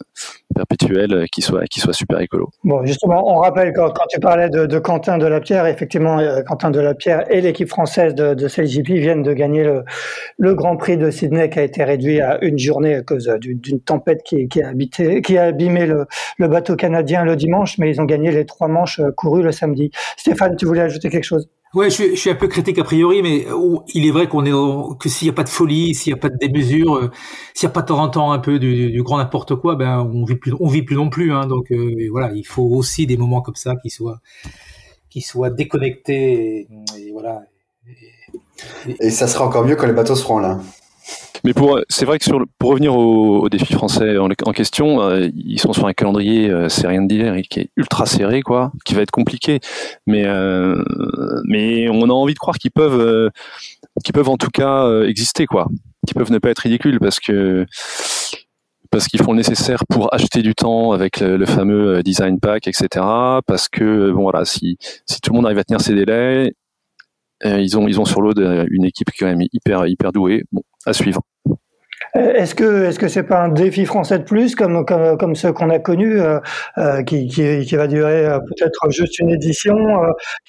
[0.54, 2.50] perpétuelles qui soient qui super écolo.
[2.62, 7.40] Bon justement on rappelle quand, tu parlais de, de Quentin Delapierre effectivement Quentin Delapierre et
[7.40, 11.62] l'équipe française de, de CLGP viennent de gagner le, Grand Prix de Sydney qui a
[11.62, 16.06] été réduit à une journée à cause d'une tempête qui a abîmé le,
[16.38, 19.90] le bateau canadien le dimanche mais ils ont gagné les trois manches courues le samedi.
[20.16, 21.48] Stéphane tu voulais ajouter quelque chose?
[21.72, 23.46] Ouais, je je suis, un peu critique a priori, mais
[23.94, 26.20] il est vrai qu'on est que s'il n'y a pas de folie, s'il n'y a
[26.20, 27.10] pas de démesure, euh,
[27.54, 29.76] s'il n'y a pas de temps en temps un peu du, du grand n'importe quoi,
[29.76, 31.32] ben on vit plus, on vit plus non plus.
[31.32, 34.18] Hein, donc euh, voilà, il faut aussi des moments comme ça qui soient
[35.10, 36.66] qui soient déconnectés
[36.98, 37.42] et, voilà.
[39.00, 40.60] Et, ça sera encore mieux quand les bateaux seront là.
[41.44, 45.00] Mais pour, c'est vrai que sur, pour revenir au, au défi français en, en question,
[45.00, 48.42] euh, ils sont sur un calendrier, euh, c'est rien de dire, qui est ultra serré,
[48.42, 49.60] quoi, qui va être compliqué.
[50.06, 50.82] Mais, euh,
[51.44, 53.30] mais on a envie de croire qu'ils peuvent, euh,
[54.04, 55.68] qu'ils peuvent en tout cas exister, quoi,
[56.06, 57.66] qu'ils peuvent ne pas être ridicules, parce que
[58.90, 62.88] parce qu'ils font le nécessaire pour acheter du temps avec le, fameux design pack, etc.
[63.46, 66.54] Parce que bon voilà, si si tout le monde arrive à tenir ses délais,
[67.44, 70.44] ils ont ils ont sur l'eau une équipe quand même hyper hyper douée.
[70.52, 71.20] Bon, à suivre.
[72.16, 75.36] Euh, est-ce que est-ce que c'est pas un défi français de plus comme comme, comme
[75.36, 76.40] ceux qu'on a connus euh,
[76.78, 79.76] euh, qui, qui, va durer peut-être juste une édition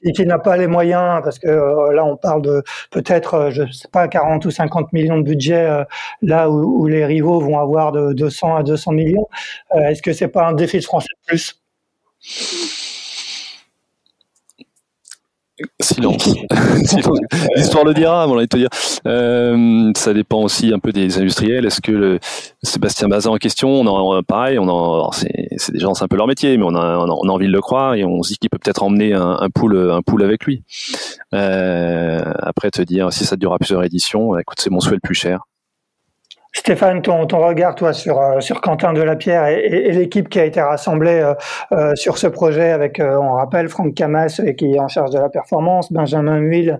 [0.03, 1.47] et qui n'a pas les moyens parce que
[1.93, 5.85] là on parle de peut-être je sais pas 40 ou 50 millions de budget
[6.21, 9.27] là où, où, les rivaux vont avoir de 200 à 200 millions.
[9.75, 11.61] est-ce que c'est pas un défi de français de plus?
[15.79, 16.33] Silence.
[17.55, 18.69] L'histoire le dira, on va te dire.
[19.07, 21.65] Euh, ça dépend aussi un peu des industriels.
[21.65, 22.19] Est-ce que le
[22.63, 26.17] Sébastien Bazin en question, on en, pareil, on en, c'est des gens, c'est un peu
[26.17, 28.37] leur métier, mais on a, on a envie de le croire et on se dit
[28.37, 30.63] qu'il peut peut-être emmener un, un pool, un pool avec lui.
[31.33, 35.15] Euh, après, te dire si ça durera plusieurs éditions, écoute, c'est mon souhait le plus
[35.15, 35.45] cher.
[36.53, 40.43] Stéphane, ton, ton regard, toi, sur, euh, sur Quentin Delapierre et, et, l'équipe qui a
[40.43, 41.33] été rassemblée euh,
[41.71, 45.29] euh sur ce projet avec, on rappelle, Franck Camas qui est en charge de la
[45.29, 46.77] performance, Benjamin Huil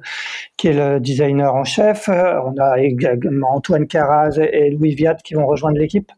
[0.57, 5.35] qui est le designer en chef, on a également Antoine Caraz et Louis Viat qui
[5.35, 6.11] vont rejoindre l'équipe.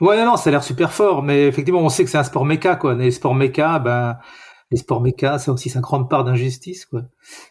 [0.00, 2.24] Ouais, non, non, ça a l'air super fort, mais effectivement, on sait que c'est un
[2.24, 2.94] sport méca, quoi.
[2.94, 4.16] Les sports méca, ben,
[4.70, 7.02] les sports méca, c'est aussi une grande part d'injustice, quoi.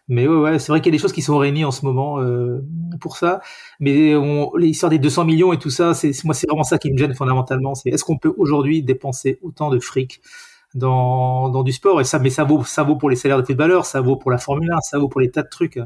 [0.07, 1.83] Mais ouais, ouais c'est vrai qu'il y a des choses qui sont réunies en ce
[1.83, 2.63] moment euh,
[3.01, 3.41] pour ça.
[3.79, 4.13] Mais
[4.57, 7.15] l'histoire des 200 millions et tout ça, c'est moi, c'est vraiment ça qui me gêne
[7.15, 7.73] fondamentalement.
[7.73, 10.21] C'est est-ce qu'on peut aujourd'hui dépenser autant de fric
[10.75, 12.01] dans, dans du sport?
[12.01, 14.29] Et ça, mais ça vaut, ça vaut pour les salaires de footballeurs, ça vaut pour
[14.29, 15.79] la Formule 1, ça vaut pour les tas de trucs.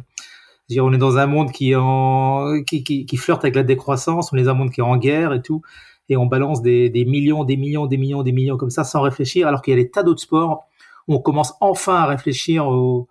[0.68, 4.32] Dire, on est dans un monde qui, en, qui, qui, qui flirte avec la décroissance,
[4.34, 5.62] on est dans un monde qui est en guerre et tout,
[6.10, 9.02] et on balance des, des millions, des millions, des millions, des millions comme ça sans
[9.02, 10.68] réfléchir, alors qu'il y a des tas d'autres sports
[11.08, 13.08] on commence enfin à réfléchir au,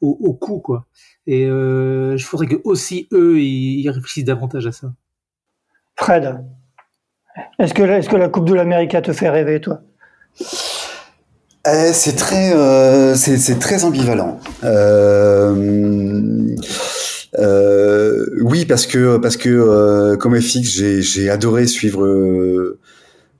[0.00, 0.86] au, coût, quoi.
[1.26, 4.92] Et euh, je voudrais que aussi eux, ils, réfléchissent davantage à ça.
[5.96, 6.44] Fred,
[7.58, 9.82] est-ce que, est que la Coupe de l'Amérique te fait rêver, toi?
[11.66, 14.40] Eh, c'est très, euh, c'est très ambivalent.
[14.64, 15.54] Euh,
[18.42, 22.78] oui, parce que parce que comme FX, j'ai adoré suivre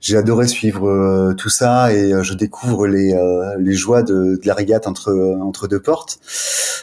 [0.01, 4.35] j'ai adoré suivre euh, tout ça et euh, je découvre les, euh, les joies de,
[4.35, 6.19] de, la régate entre entre deux portes.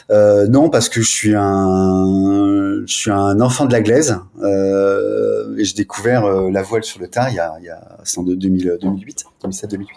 [0.09, 5.75] non, parce que je suis un je suis un enfant de la glaise et j'ai
[5.75, 8.77] découvert la voile sur le tard il y a il y a c'est en 2000,
[8.81, 9.95] 2008 2007 2008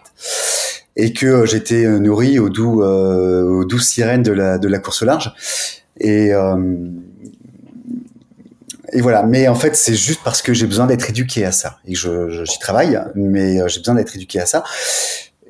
[0.97, 5.07] et que j'étais nourri au doux aux douces sirènes de la de la course au
[5.07, 5.33] large
[5.99, 6.33] et
[8.93, 9.23] et voilà.
[9.23, 12.45] Mais en fait, c'est juste parce que j'ai besoin d'être éduqué à ça et je,
[12.45, 14.65] j'y travaille, mais euh, j'ai besoin d'être éduqué à ça.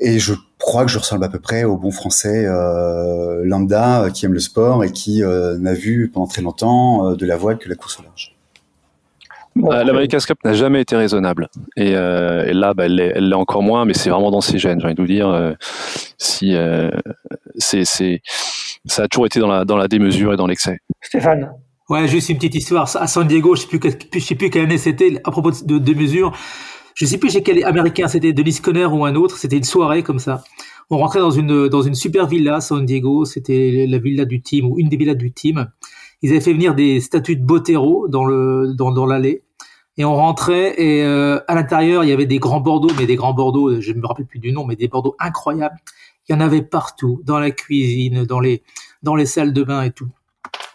[0.01, 4.11] Et je crois que je ressemble à peu près au bon français euh, lambda euh,
[4.11, 7.36] qui aime le sport et qui euh, n'a vu pendant très longtemps euh, de la
[7.36, 8.34] voile que la course au large.
[9.55, 11.49] L'America's Cup n'a jamais été raisonnable.
[11.76, 14.80] Et, et là, bah, elle l'est encore moins, mais c'est vraiment dans ses gènes.
[14.80, 15.55] J'ai envie de vous dire,
[16.16, 16.57] si
[17.59, 18.22] c'est, c'est,
[18.86, 20.78] ça a toujours été dans la, dans la démesure et dans l'excès.
[21.03, 21.53] Stéphane
[21.93, 22.88] Ouais, juste une petite histoire.
[22.97, 25.93] À San Diego, je sais plus, sais plus quelle année c'était, à propos de, de
[25.93, 26.32] mesures.
[26.95, 29.36] Je sais plus chez quel américain c'était, Denis Conner ou un autre.
[29.36, 30.43] C'était une soirée comme ça.
[30.88, 33.26] On rentrait dans une, super villa, San Diego.
[33.26, 35.70] C'était la villa du team ou une des villas du team.
[36.22, 38.24] Ils avaient fait venir des statues de Botero dans
[39.05, 39.45] l'allée.
[39.99, 43.16] Et on rentrait et euh, à l'intérieur, il y avait des grands Bordeaux, mais des
[43.16, 45.76] grands Bordeaux, je ne me rappelle plus du nom, mais des Bordeaux incroyables.
[46.26, 48.62] Il y en avait partout, dans la cuisine, dans les,
[49.03, 50.09] dans les salles de bain et tout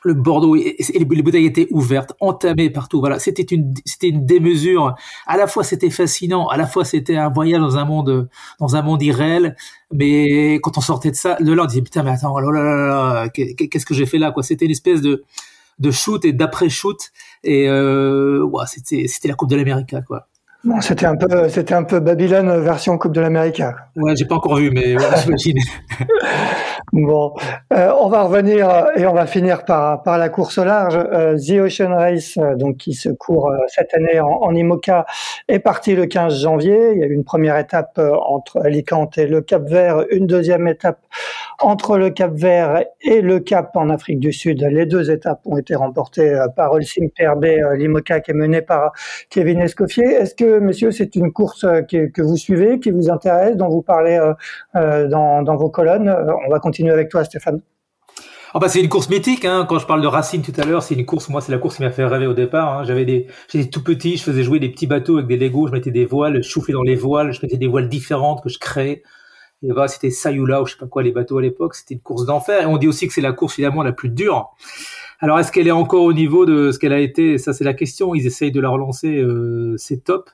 [0.07, 2.99] le Bordeaux et, les bouteilles étaient ouvertes, entamées partout.
[2.99, 4.95] Voilà, c'était une c'était une démesure.
[5.25, 8.29] À la fois c'était fascinant, à la fois c'était un voyage dans un monde
[8.59, 9.55] dans un monde irréel.
[9.91, 12.63] Mais quand on sortait de ça, de là on disait putain mais attends, oh là
[12.63, 15.23] là qu'est-ce que j'ai fait là quoi C'était une espèce de
[15.79, 17.11] de shoot et d'après shoot
[17.43, 20.27] et euh, ouais, c'était c'était la Coupe de l'Amérique quoi
[20.81, 23.61] c'était un peu, c'était un peu Babylone version Coupe de l'Amérique.
[23.95, 25.59] Ouais, j'ai pas encore vu, mais j'imagine.
[26.93, 27.33] bon,
[27.73, 30.97] euh, on va revenir et on va finir par par la course au large.
[30.97, 35.05] Euh, The Ocean Race, euh, donc qui se court cette année en, en, IMOCA,
[35.47, 36.91] est parti le 15 janvier.
[36.93, 40.67] Il y a eu une première étape entre Alicante et le Cap Vert, une deuxième
[40.67, 40.99] étape
[41.59, 44.61] entre le Cap Vert et le Cap en Afrique du Sud.
[44.69, 47.45] Les deux étapes ont été remportées par Olsim PRB,
[47.75, 48.91] l'IMOCA qui est mené par
[49.29, 50.05] Kevin Escoffier.
[50.05, 53.81] Est-ce que messieurs, c'est une course euh, que, vous suivez, qui vous intéresse, dont vous
[53.81, 54.33] parlez euh,
[54.75, 56.13] euh, dans, vos colonnes?
[56.45, 57.61] On va continuer avec toi, Stéphane.
[58.53, 59.45] Oh bah c'est une course mythique.
[59.45, 59.65] Hein.
[59.67, 61.29] Quand je parle de Racine tout à l'heure, c'est une course.
[61.29, 62.79] Moi, c'est la course qui m'a fait rêver au départ.
[62.79, 62.83] Hein.
[62.85, 65.67] J'étais tout petit, je faisais jouer des petits bateaux avec des Legos.
[65.67, 68.49] Je mettais des voiles, je chauffais dans les voiles, je mettais des voiles différentes que
[68.49, 69.03] je créais.
[69.63, 71.75] Et voilà, c'était Sayula ou je sais pas quoi les bateaux à l'époque.
[71.75, 72.63] C'était une course d'enfer.
[72.63, 74.51] Et on dit aussi que c'est la course finalement la plus dure.
[75.19, 77.37] Alors est-ce qu'elle est encore au niveau de ce qu'elle a été?
[77.37, 78.13] Ça c'est la question.
[78.13, 79.23] Ils essayent de la relancer.
[79.77, 80.29] c'est top.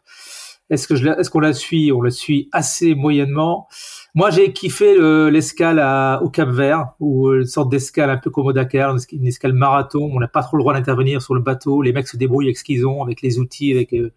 [0.70, 1.92] Est-ce que je est-ce qu'on la suit?
[1.92, 3.68] On la suit assez moyennement.
[4.16, 4.96] Moi, j'ai kiffé
[5.32, 5.80] l'escale
[6.22, 10.10] au Cap Vert, ou une sorte d'escale un peu comme au Dakar, une escale marathon.
[10.14, 11.82] On n'a pas trop le droit d'intervenir sur le bateau.
[11.82, 14.12] Les mecs se débrouillent avec ce qu'ils ont, avec les outils, avec euh,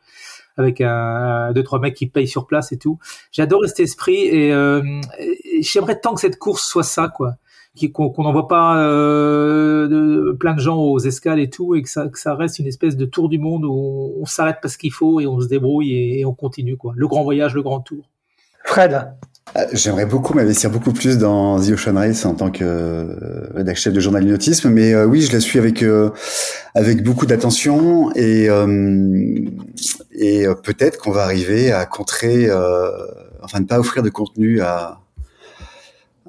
[0.56, 2.98] avec un, deux trois mecs qui payent sur place et tout.
[3.32, 4.82] J'adore cet esprit et, euh,
[5.60, 7.36] j'aimerais tant que cette course soit ça, quoi
[7.92, 12.08] qu'on n'envoie pas euh, de, plein de gens aux escales et tout, et que ça,
[12.08, 15.20] que ça reste une espèce de tour du monde où on, s'arrête parce qu'il faut
[15.20, 16.94] et on se débrouille et, on continue quoi.
[16.96, 18.08] Le grand voyage, le grand tour.
[18.64, 19.14] Fred.
[19.54, 23.92] Euh, j'aimerais beaucoup m'investir beaucoup plus dans The Ocean Race en tant que euh, chef
[23.92, 26.10] de journal nautisme, mais euh, oui, je la suis avec euh,
[26.74, 28.48] avec beaucoup d'attention et
[30.18, 32.50] et peut-être qu'on va arriver à contrer,
[33.42, 35.00] enfin ne pas offrir de contenu à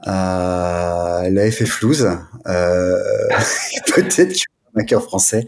[0.04, 2.08] à la FF Loose.
[3.96, 4.36] peut-être
[4.78, 5.46] un cœur français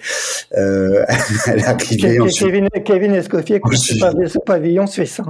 [0.58, 1.06] euh,
[1.46, 2.20] à l'arrivée.
[2.38, 5.22] Kevin, Kevin Escoffier, quand ce pavillon suisse.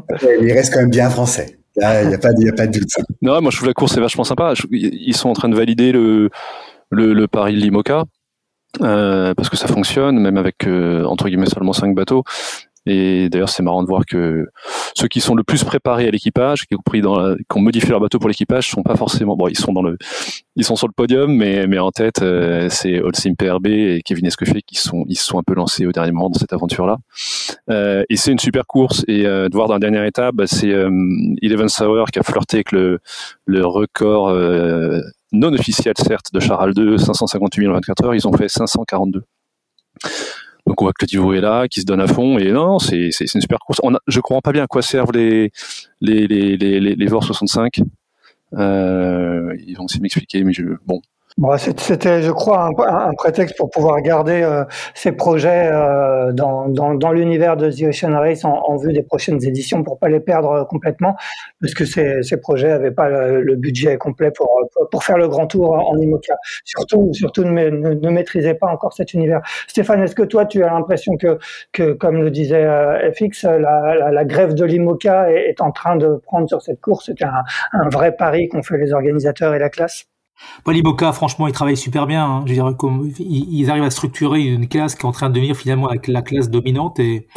[0.41, 1.57] Il reste quand même bien français.
[1.81, 2.89] Il n'y a, pas, de doute.
[3.21, 4.53] Non, moi je trouve la course est vachement sympa.
[4.71, 6.29] Ils sont en train de valider le,
[6.89, 8.03] le, le Paris-Limoca.
[8.81, 12.23] Euh, parce que ça fonctionne, même avec euh, entre guillemets seulement 5 bateaux.
[12.89, 14.47] Et d'ailleurs, c'est marrant de voir que
[14.95, 18.69] ceux qui sont le plus préparés à l'équipage, qui ont modifié leur bateau pour l'équipage,
[18.69, 19.35] sont pas forcément.
[19.35, 19.97] Bon, ils sont dans le,
[20.55, 24.61] ils sont sur le podium, mais en tête, euh, c'est Holcim PRB et Kevin Escoffier
[24.61, 26.97] qui sont, ils se sont un peu lancés au dernier moment dans cette aventure-là.
[27.69, 29.03] Euh, et c'est une super course.
[29.07, 30.89] Et euh, de voir dans la dernière étape, bah, c'est euh,
[31.41, 32.99] Eleven Sauer qui a flirté avec le
[33.65, 34.33] record
[35.31, 38.15] non officiel certes de Charles II, 558 000 en 24 heures.
[38.15, 39.23] Ils ont fait 542.
[40.79, 42.37] Donc on voit que est là, qui se donne à fond.
[42.37, 43.79] Et non, c'est une super course.
[43.83, 45.51] On a, je comprends pas bien à quoi servent les
[45.99, 47.81] les les les, les, VOR 65.
[48.53, 51.01] Euh, ils vont aussi m'expliquer, mais je, bon,
[51.57, 57.11] c'était, je crois, un, prétexte pour pouvoir garder euh, ces projets euh, dans, dans, dans
[57.11, 60.51] l'univers de The Ocean Race en, en, vue des prochaines éditions pour pas les perdre
[60.51, 61.15] euh, complètement,
[61.61, 64.49] parce que ces, ces projets n'avaient pas le, budget complet pour,
[64.91, 66.35] pour faire le grand tour en IMOCA.
[66.65, 69.41] Surtout, surtout ne, ne, maîtrisaient pas encore cet univers.
[69.67, 71.39] Stéphane, est-ce que toi, tu as l'impression que,
[71.71, 72.65] que, comme le disait
[73.13, 76.81] FX, la, la, la grève de l'IMOCA est, est, en train de prendre sur cette
[76.81, 77.05] course?
[77.07, 80.05] C'était un, un vrai pari qu'ont fait les organisateurs et la classe?
[80.65, 82.25] Bon, franchement, ils travaillent super bien.
[82.25, 82.43] Hein.
[82.45, 85.55] Je veux comme, ils, arrivent à structurer une classe qui est en train de devenir
[85.55, 87.27] finalement la, classe dominante et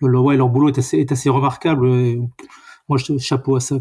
[0.00, 1.86] le, ouais, leur boulot est assez, remarquable.
[2.88, 3.76] moi, je chapeau à ça.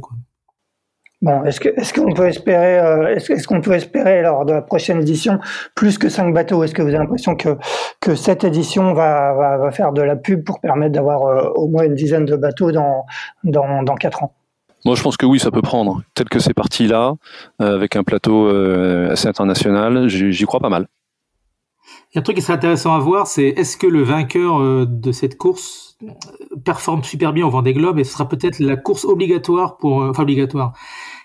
[1.21, 5.39] Bon, est-ce qu'on peut espérer euh, est-ce, qu'on peut espérer lors de la prochaine édition
[5.73, 6.63] plus que cinq bateaux?
[6.63, 7.57] Est-ce que vous avez l'impression que
[8.01, 11.86] que cette édition va, va, faire de la pub pour permettre d'avoir euh, au moins
[11.86, 13.05] une dizaine de bateaux dans
[13.43, 14.34] dans dans quatre ans?
[14.86, 16.03] Moi, je pense que oui, ça peut prendre.
[16.13, 17.15] Tel que c'est parti là,
[17.59, 20.88] euh, avec un plateau euh, assez international, j'y crois pas mal.
[22.11, 24.61] Il y a un truc qui serait intéressant à voir, c'est est-ce que le vainqueur
[24.61, 25.97] euh, de cette course
[26.63, 30.23] performe super bien au Vendée Globe et ce sera peut-être la course obligatoire pour, enfin
[30.23, 30.73] obligatoire,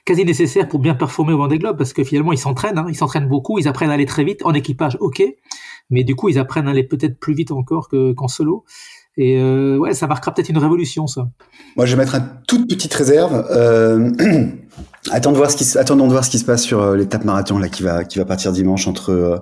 [0.05, 2.95] quasi nécessaire pour bien performer au Vendée Globe parce que finalement ils s'entraînent, hein, ils
[2.95, 5.23] s'entraînent beaucoup, ils apprennent à aller très vite en équipage, ok,
[5.91, 8.65] mais du coup ils apprennent à aller peut-être plus vite encore qu'en solo.
[9.17, 11.29] Et euh, ouais, ça marquera peut-être une révolution, ça.
[11.77, 13.47] Moi, je vais mettre une toute petite réserve.
[13.51, 14.11] Euh,
[15.11, 17.25] attendons de voir ce qui, attendons de voir ce qui se passe sur euh, l'étape
[17.25, 19.39] marathon là qui va qui va partir dimanche entre euh,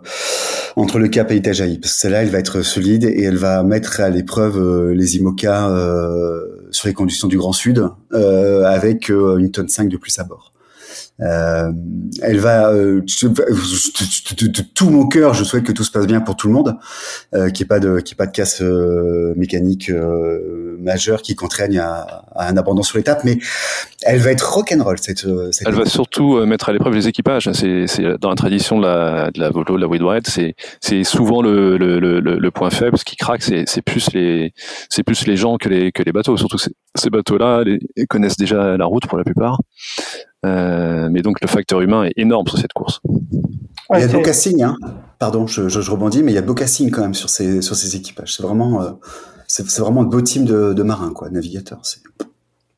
[0.77, 1.79] entre le Cap et Itajaï.
[1.79, 5.17] Parce que celle-là, elle va être solide et elle va mettre à l'épreuve euh, les
[5.17, 5.71] IMOCA
[6.71, 10.53] sur les conditions du Grand Sud avec une tonne 5 de plus à bord.
[11.21, 11.73] Euh,
[12.23, 16.37] elle va euh, de, tout mon cœur, je souhaite que tout se passe bien pour
[16.37, 16.77] tout le monde,
[17.35, 21.35] euh, qu'il n'y ait pas de qu'il pas de casse euh, mécanique euh, majeure qui
[21.35, 23.39] contraigne à, à un abandon sur l'étape, mais
[24.03, 27.51] elle va être rock'n'roll cette, cette Elle va surtout mettre à l'épreuve les équipages.
[27.53, 27.87] C'est
[28.21, 31.77] dans la tradition de la de la Volo, de la Wide c'est c'est souvent le,
[31.79, 34.53] le, le, le, point faible, ce qui craque, c'est plus les
[34.89, 36.37] c'est plus les gens que les que les bateaux.
[36.37, 37.65] Surtout ces, ces bateaux-là,
[38.09, 39.59] connaissent déjà la route pour la plupart.
[40.47, 43.01] Euh, mais donc le facteur humain est énorme sur cette course.
[43.95, 44.77] il y a de beau casting, hein.
[45.19, 47.61] pardon, je, je, rebondis, mais il y a de beau casting quand même sur ces,
[47.61, 48.37] sur ces équipages.
[48.37, 48.91] C'est vraiment, euh,
[49.49, 51.81] c'est, vraiment de beau team de, de marins, quoi, navigateurs.
[51.83, 52.01] C'est...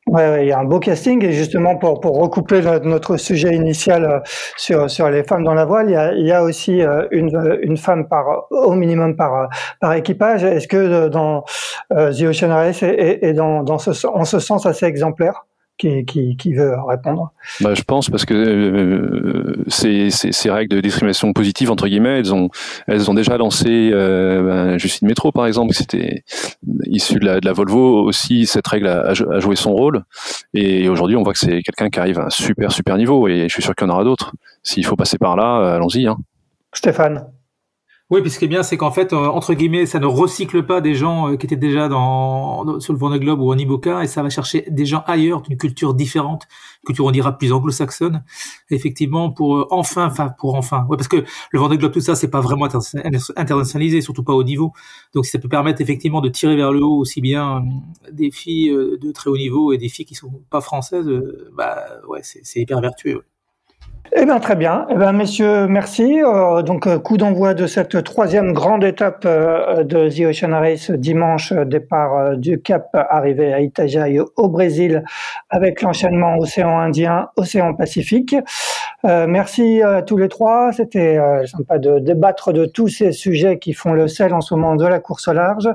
[0.07, 4.03] Ouais, il y a un beau casting et justement pour, pour recouper notre sujet initial
[4.03, 4.19] euh,
[4.57, 6.81] sur, sur les femmes dans la voile, il y a, il y a aussi
[7.11, 9.49] une, une femme par au minimum par
[9.79, 10.43] par équipage.
[10.43, 11.43] Est-ce que dans
[11.91, 15.45] The Ocean Race est, dans, dans ce, en ce sens assez exemplaire?
[15.81, 21.71] Qui, veut répondre bah, Je pense parce que euh, ces, ces, règles de discrimination positive,
[21.71, 22.49] entre guillemets, elles ont,
[22.87, 26.23] elles ont déjà lancé euh, ben, Justine Métro, par exemple, c'était
[26.85, 30.03] issu de la, de la, Volvo aussi, cette règle a, joué son rôle.
[30.53, 33.47] Et aujourd'hui, on voit que c'est quelqu'un qui arrive à un super, super niveau et
[33.47, 34.33] je suis sûr qu'il y en aura d'autres.
[34.63, 36.07] S'il faut passer par là, allons-y.
[36.07, 36.17] Hein.
[36.73, 37.25] Stéphane
[38.11, 41.29] Oui, puis bien, c'est qu'en fait, euh, entre guillemets, ça ne recycle pas des gens
[41.31, 44.29] euh, qui étaient déjà dans, sur le Vendée Globe ou en Iboka, et ça va
[44.29, 46.45] chercher des gens ailleurs, d'une culture différente,
[46.85, 48.21] culture on dira plus anglo-saxonne,
[48.69, 52.15] effectivement, pour euh, enfin, enfin, pour enfin, ouais, parce que le Vendée Globe, tout ça,
[52.15, 52.67] c'est pas vraiment
[53.37, 54.73] internationalisé, surtout pas au niveau.
[55.13, 57.63] Donc, ça peut permettre effectivement de tirer vers le haut aussi bien
[58.11, 61.09] des filles de très haut niveau et des filles qui sont pas françaises,
[61.53, 61.77] bah
[62.09, 63.23] ouais, c'est hyper vertueux.
[64.13, 64.87] Eh bien, très bien.
[64.89, 66.21] Eh bien, messieurs, merci.
[66.21, 70.91] Euh, donc, euh, coup d'envoi de cette troisième grande étape euh, de The Ocean Race
[70.91, 75.03] dimanche, départ du Cap, arrivé à Itajaí au Brésil,
[75.49, 78.35] avec l'enchaînement océan Indien, océan Pacifique.
[79.03, 80.71] Merci à tous les trois.
[80.73, 84.75] C'était sympa de débattre de tous ces sujets qui font le sel en ce moment
[84.75, 85.69] de la course au large.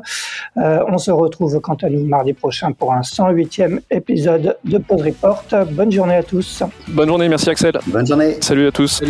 [0.56, 5.44] on se retrouve quant à nous mardi prochain pour un 108e épisode de Pause Report.
[5.72, 6.62] Bonne journée à tous.
[6.88, 7.78] Bonne journée, merci Axel.
[7.86, 8.36] Bonne journée.
[8.40, 9.02] Salut à tous.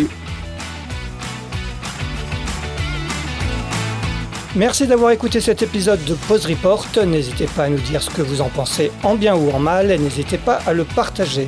[4.57, 6.87] Merci d'avoir écouté cet épisode de Pause Report.
[7.05, 9.91] N'hésitez pas à nous dire ce que vous en pensez en bien ou en mal
[9.91, 11.47] et n'hésitez pas à le partager.